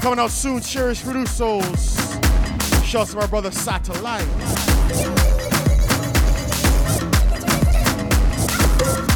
Coming 0.02 0.18
out 0.18 0.32
soon, 0.32 0.60
Cherish 0.60 1.04
Rusos. 1.04 1.94
Shouts 2.84 3.12
to 3.12 3.18
my 3.18 3.28
brother 3.28 3.52
Satellite. 3.52 4.26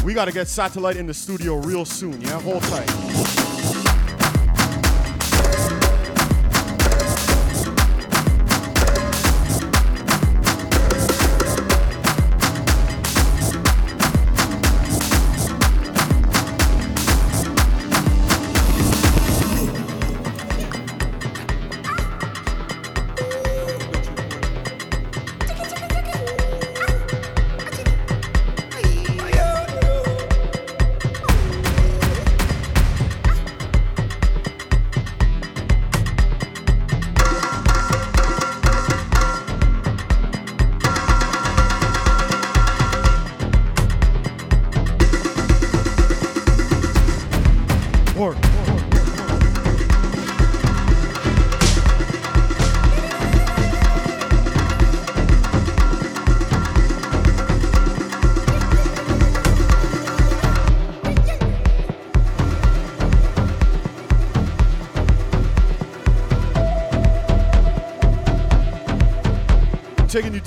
We 0.04 0.14
gotta 0.14 0.30
get 0.30 0.46
Satellite 0.46 0.94
in 0.94 1.08
the 1.08 1.14
studio 1.14 1.56
real 1.56 1.84
soon, 1.84 2.20
yeah? 2.20 2.40
Hold 2.42 2.62
tight. 2.62 3.49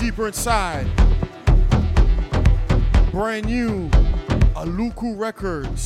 Deeper 0.04 0.28
inside. 0.28 0.86
Brand 3.12 3.46
new 3.46 3.88
Aluku 4.54 5.18
Records. 5.18 5.82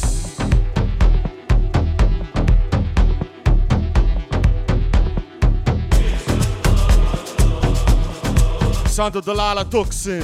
Santo 8.91 9.21
Dlala 9.21 9.63
Thukzin 9.65 10.23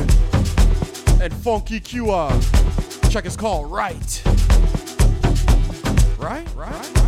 and 1.21 1.31
Funky 1.31 1.79
Qla. 1.79 3.11
Check 3.11 3.27
is 3.27 3.37
called 3.37 3.71
right, 3.71 4.23
right, 6.17 6.47
right. 6.55 7.02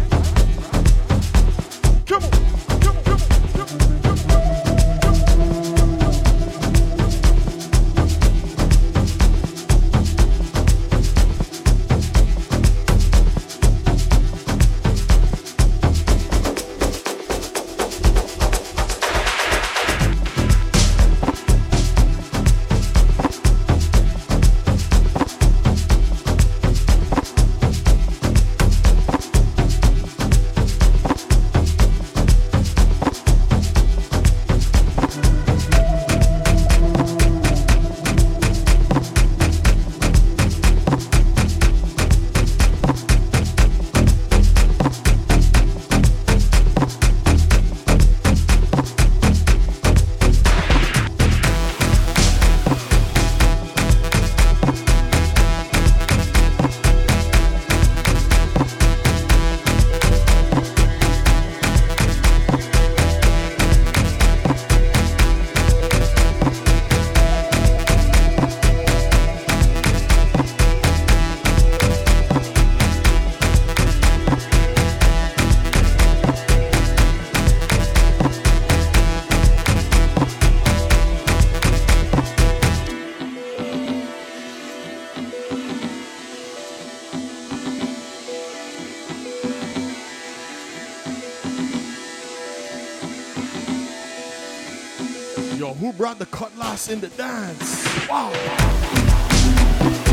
Brought 96.35 96.51
cutlass 96.51 96.89
in 96.89 96.99
the 96.99 97.07
dance? 97.09 98.07
Wow. 98.09 100.04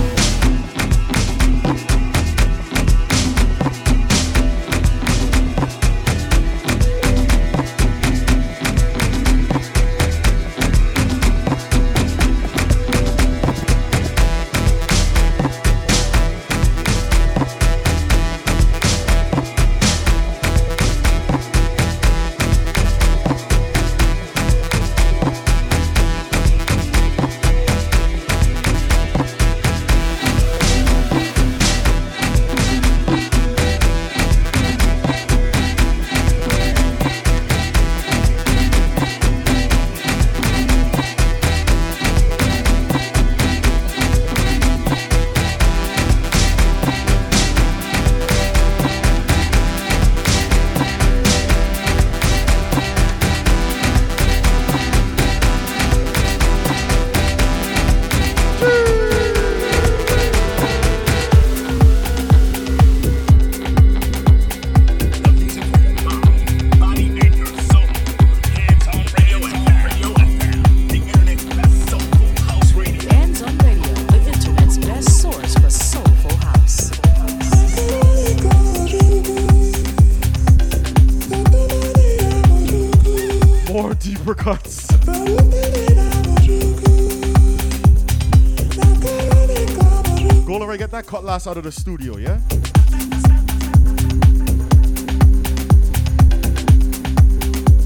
Cutlass 91.33 91.47
out 91.47 91.57
of 91.57 91.65
the 91.65 91.73
studio, 91.73 92.19
yeah? 92.19 92.39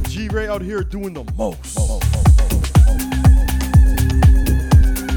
G 0.09 0.27
Ray 0.31 0.48
out 0.48 0.62
here 0.62 0.82
doing 0.82 1.14
the 1.14 1.23
most. 1.36 1.78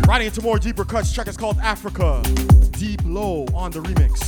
Riding 0.08 0.28
into 0.28 0.44
more 0.44 0.60
deeper 0.60 0.86
cuts. 0.86 1.12
Track 1.12 1.28
is 1.28 1.38
called 1.38 1.58
Africa. 1.58 2.22
Deep 2.74 3.02
Lo 3.04 3.48
on 3.56 3.72
the 3.72 3.80
remix. 3.80 4.20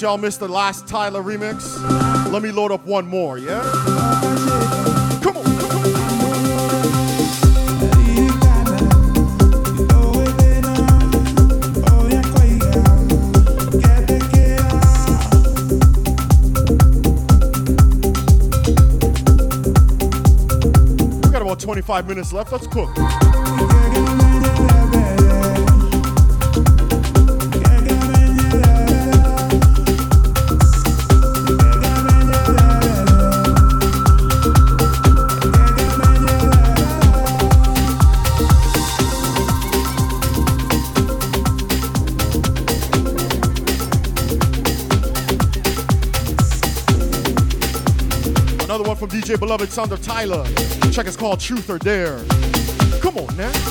Since 0.00 0.08
y'all 0.08 0.16
missed 0.16 0.40
the 0.40 0.48
last 0.48 0.88
Tyla 0.88 1.22
remix, 1.22 1.78
let 2.32 2.40
me 2.40 2.50
load 2.50 2.72
up 2.72 2.86
one 2.86 3.06
more, 3.06 3.36
yeah? 3.36 3.60
Come 5.20 5.36
on. 5.36 5.44
We 21.20 21.30
got 21.30 21.42
about 21.42 21.60
25 21.60 22.08
minutes 22.08 22.32
left. 22.32 22.52
Let's 22.52 22.66
cook. 22.68 22.88
DJ 49.30 49.38
Beloved 49.38 49.70
Sound 49.70 49.92
of 49.92 50.02
Tyla. 50.02 50.44
Check 50.90 51.06
is 51.06 51.16
called 51.16 51.38
Truth 51.38 51.70
or 51.70 51.78
Dare. 51.78 52.18
Come 53.00 53.16
on 53.16 53.36
now. 53.36 53.69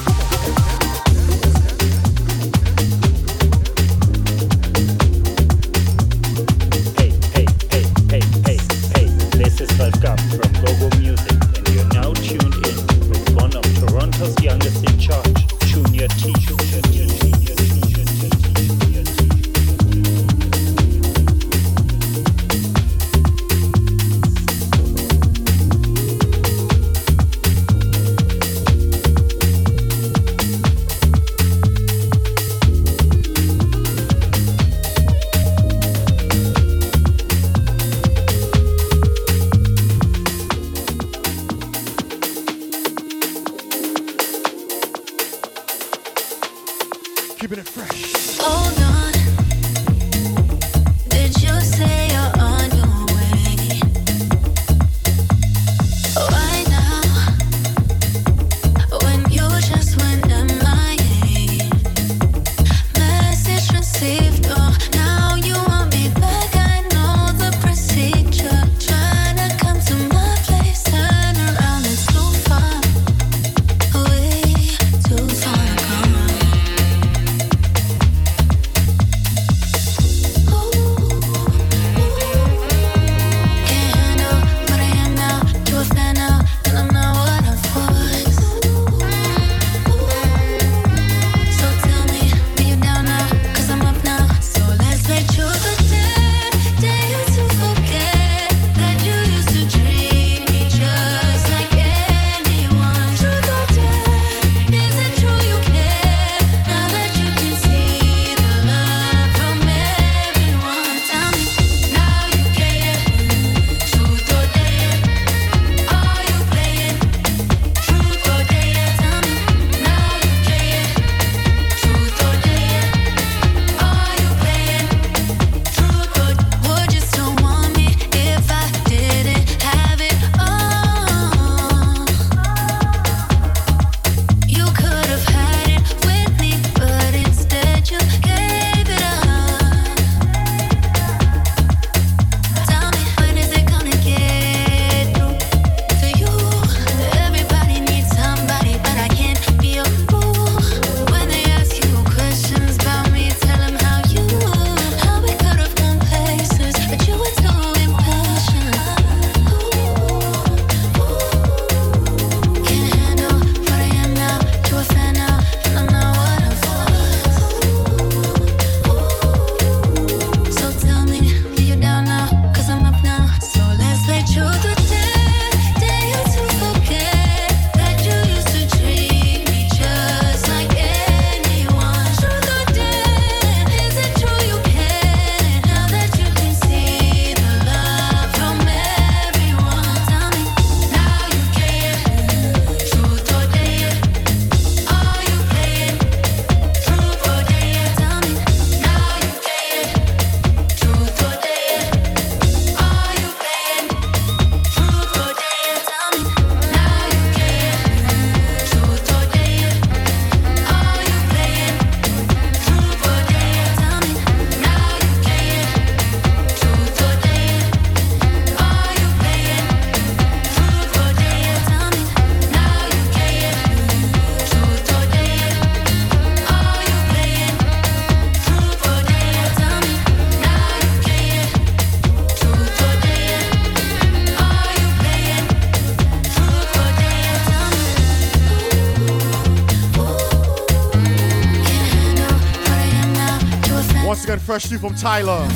Fresh 244.49 244.69
two 244.69 244.79
from 244.79 244.95
Tyla. 244.95 245.47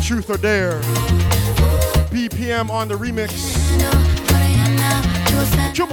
Truth 0.00 0.30
or 0.30 0.36
Dare. 0.36 0.80
BPM 2.12 2.70
on 2.70 2.86
the 2.86 2.94
remix. 2.94 3.32
Come 5.76 5.90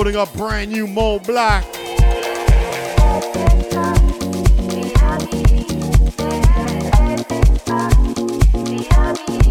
loading 0.00 0.16
up 0.16 0.32
brand 0.32 0.72
new 0.72 0.86
MoBlack. 0.86 1.62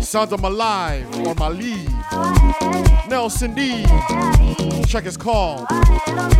Sounds 0.01 0.33
of 0.33 0.41
Malive 0.41 1.05
or 1.27 1.35
my 1.35 1.49
leave. 1.49 1.87
Nelson 3.07 3.53
D. 3.53 3.85
Check 4.87 5.05
is 5.05 5.17
called 5.17 5.67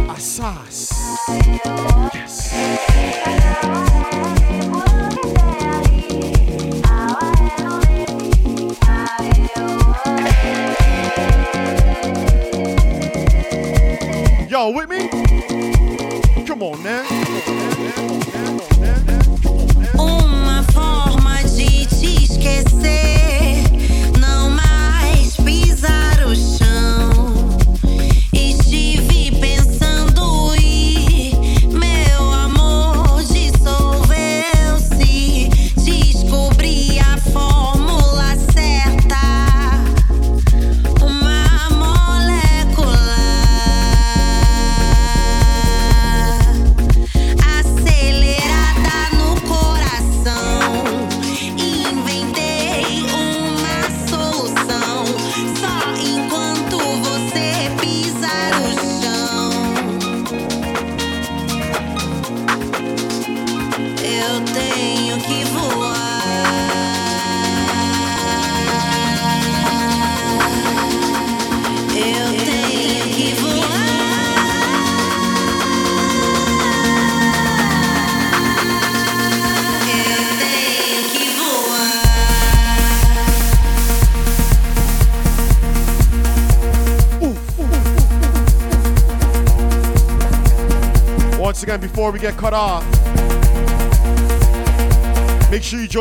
Asas. 0.10 0.90
Come 16.60 16.74
on, 16.74 16.84
man. 16.84 17.09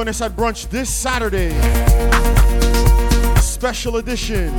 Join 0.09 0.11
us 0.11 0.23
at 0.23 0.33
brunch 0.37 0.71
this 0.71 0.89
Saturday. 0.89 1.51
Special 3.41 3.97
edition. 3.99 4.59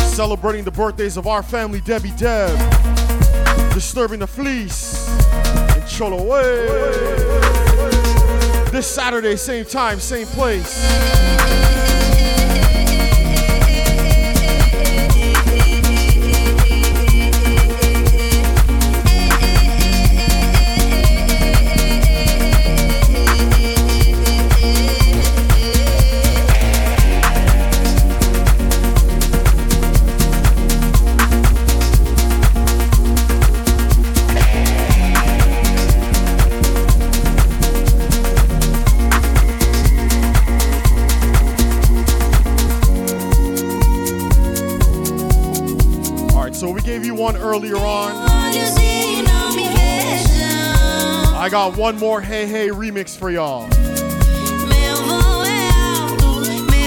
Celebrating 0.00 0.62
the 0.62 0.70
birthdays 0.70 1.16
of 1.16 1.26
our 1.26 1.42
family, 1.42 1.80
Debbie 1.80 2.12
Deb. 2.16 2.56
Disturbing 3.72 4.20
the 4.20 4.26
Fleece. 4.26 5.08
And 5.74 5.88
Cholo 5.88 6.22
Way. 6.22 6.66
This 8.70 8.86
Saturday, 8.86 9.34
same 9.34 9.64
time, 9.64 9.98
same 9.98 10.28
place. 10.28 11.29
gave 46.90 47.04
you 47.04 47.14
one 47.14 47.36
earlier 47.36 47.76
on. 47.76 48.10
I 51.36 51.48
got 51.48 51.76
one 51.76 51.96
more 51.96 52.20
Hey 52.20 52.48
Hey 52.48 52.70
remix 52.70 53.16
for 53.16 53.30
y'all. 53.30 53.68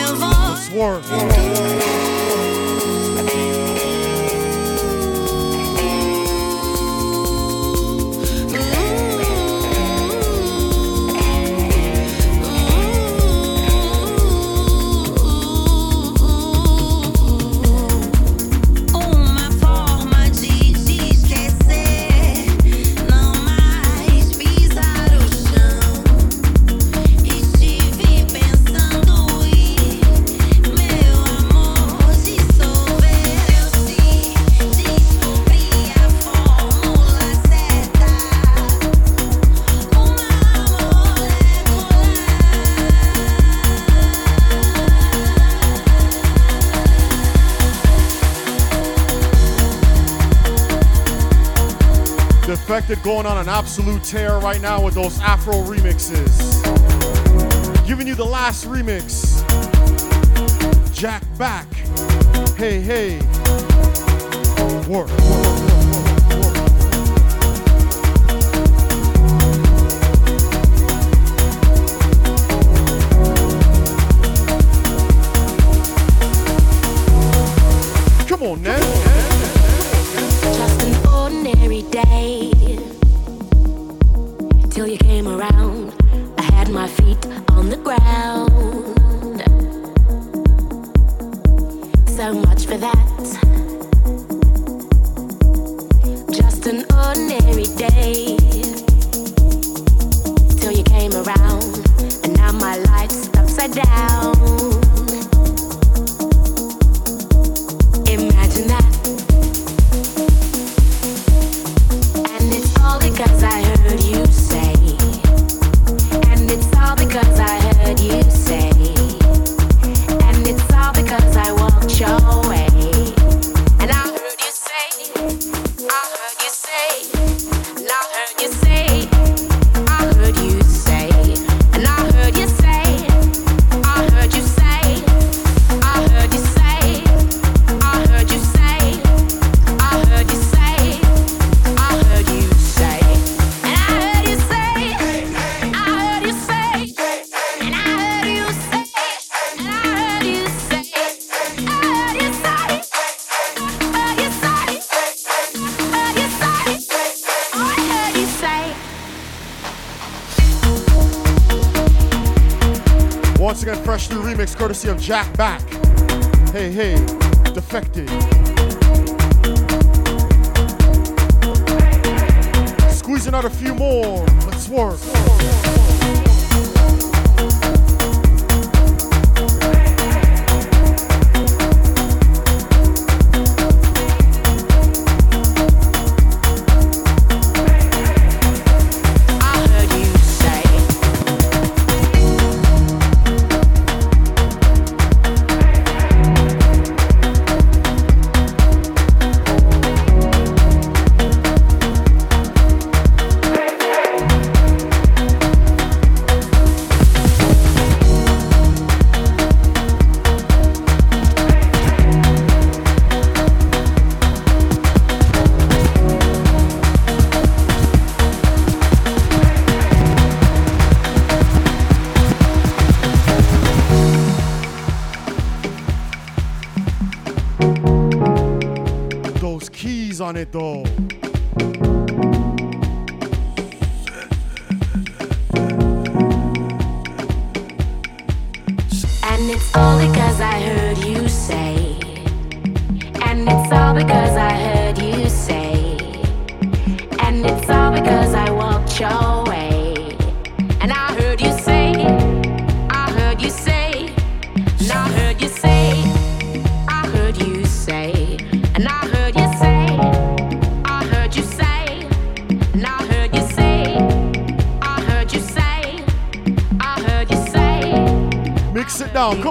The 0.01 0.55
swerve. 0.67 2.22
Going 52.73 53.27
on 53.27 53.37
an 53.37 53.47
absolute 53.47 54.03
tear 54.03 54.39
right 54.39 54.59
now 54.59 54.83
with 54.83 54.95
those 54.95 55.19
Afro 55.19 55.53
remixes. 55.61 56.65
Giving 57.85 58.07
you 58.07 58.15
the 58.15 58.25
last 58.25 58.65
remix. 58.65 59.43
Jack 60.91 61.21
Back. 61.37 61.71
Hey, 62.57 62.79
hey. 62.79 63.19
Work. 64.87 65.72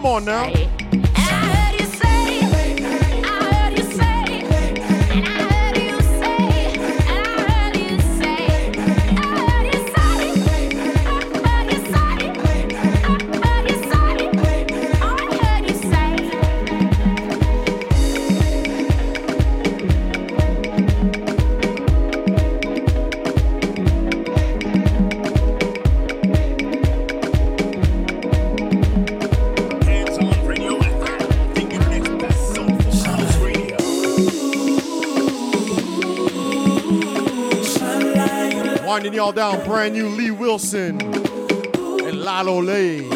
Come 0.03 0.15
on 0.16 0.24
now. 0.24 0.72
Y'all 39.23 39.31
down, 39.31 39.65
brand 39.65 39.94
new 39.94 40.09
Lee 40.09 40.32
Wilson 40.32 41.01
and 41.01 42.23
Lalo 42.23 42.61
Lay. 42.61 43.09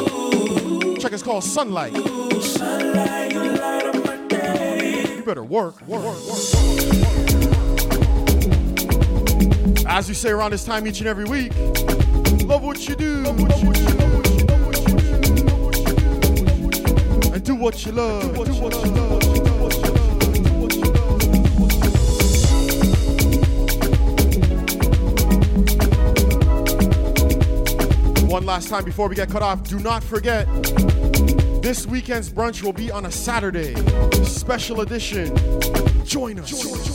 Check 1.01 1.13
it's 1.13 1.21
called 1.21 1.43
Sunlight. 1.43 1.97
You 1.97 2.05
better 5.25 5.43
work, 5.43 5.83
work, 5.89 6.05
work, 6.05 6.05
work. 6.05 6.39
As 9.89 10.07
we 10.07 10.15
say 10.15 10.31
around 10.31 10.53
this 10.53 10.65
time 10.65 10.87
each 10.87 11.01
and 11.01 11.09
every 11.09 11.25
week, 11.25 11.53
love 12.47 12.63
what 12.63 12.89
you 12.89 12.95
do. 12.95 13.25
And 17.35 17.43
do 17.43 17.57
what 17.57 17.85
you 17.85 17.91
love. 17.91 18.33
Do 18.33 18.55
what 18.55 18.75
you 18.75 18.91
love. 18.93 19.46
One 28.37 28.45
last 28.45 28.69
time 28.69 28.85
before 28.85 29.09
we 29.09 29.15
get 29.15 29.31
cut 29.31 29.41
off, 29.41 29.63
do 29.63 29.81
not 29.81 30.05
forget 30.05 30.47
this 31.63 31.87
weekend's 31.87 32.31
brunch 32.31 32.63
will 32.63 32.75
be 32.75 32.91
on 32.91 33.07
a 33.07 33.11
Saturday. 33.11 33.75
Special 34.25 34.83
edition. 34.83 35.35
Join 36.05 36.41
us. 36.41 36.86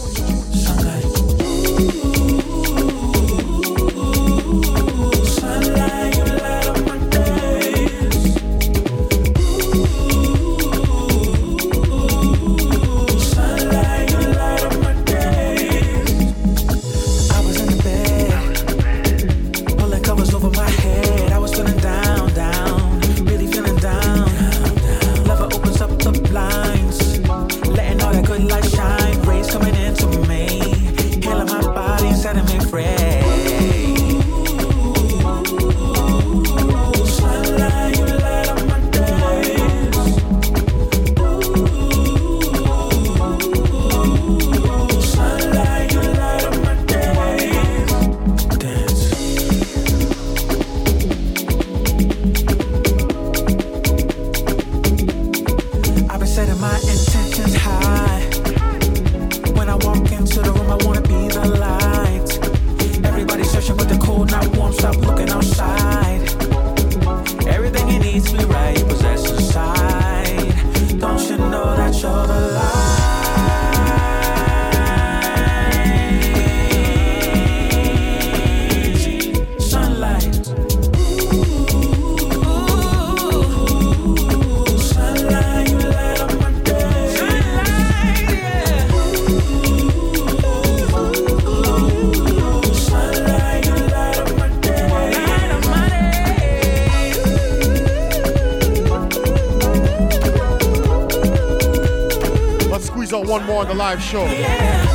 One 103.31 103.45
more 103.45 103.61
on 103.61 103.67
the 103.69 103.73
live 103.73 104.03
show. 104.03 104.25
Last 104.25 104.90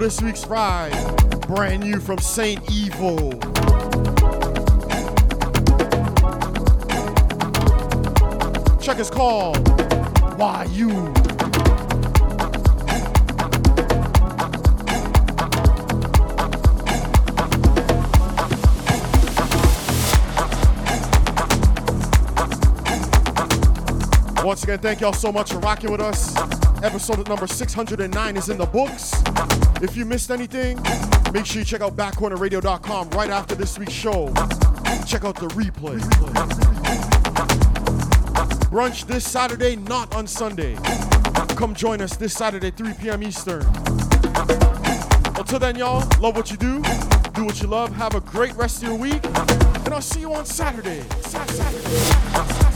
for 0.00 0.04
this 0.04 0.22
week's 0.22 0.46
ride. 0.46 0.92
Brand 1.46 1.82
new 1.82 2.00
from 2.00 2.18
Saint 2.18 2.64
Evo. 2.66 3.30
Check 8.80 8.96
his 8.96 9.10
call. 9.10 9.54
Why 10.36 10.64
you? 10.70 10.88
Once 24.42 24.64
again, 24.64 24.78
thank 24.78 25.00
y'all 25.00 25.12
so 25.12 25.30
much 25.30 25.52
for 25.52 25.58
rocking 25.58 25.92
with 25.92 26.00
us. 26.00 26.34
Episode 26.82 27.28
number 27.28 27.46
609 27.46 28.36
is 28.38 28.48
in 28.48 28.56
the 28.56 28.66
books. 28.66 29.19
If 29.82 29.96
you 29.96 30.04
missed 30.04 30.30
anything, 30.30 30.78
make 31.32 31.46
sure 31.46 31.60
you 31.60 31.64
check 31.64 31.80
out 31.80 31.96
backcornerradio.com 31.96 33.10
right 33.10 33.30
after 33.30 33.54
this 33.54 33.78
week's 33.78 33.92
show. 33.92 34.26
Check 35.06 35.24
out 35.24 35.36
the 35.36 35.48
replay. 35.54 36.00
Brunch 38.70 39.06
this 39.06 39.26
Saturday, 39.26 39.76
not 39.76 40.14
on 40.14 40.26
Sunday. 40.26 40.76
Come 41.56 41.74
join 41.74 42.00
us 42.00 42.16
this 42.16 42.34
Saturday, 42.34 42.70
3 42.70 42.94
p.m. 42.94 43.22
Eastern. 43.22 43.62
Until 45.36 45.58
then, 45.58 45.76
y'all, 45.76 46.06
love 46.20 46.36
what 46.36 46.50
you 46.50 46.56
do, 46.56 46.82
do 47.32 47.44
what 47.44 47.60
you 47.60 47.66
love, 47.66 47.94
have 47.96 48.14
a 48.14 48.20
great 48.20 48.54
rest 48.56 48.82
of 48.82 48.88
your 48.88 48.98
week, 48.98 49.24
and 49.24 49.88
I'll 49.94 50.00
see 50.00 50.20
you 50.20 50.34
on 50.34 50.44
Saturday. 50.44 51.02
Dengan 51.30 52.69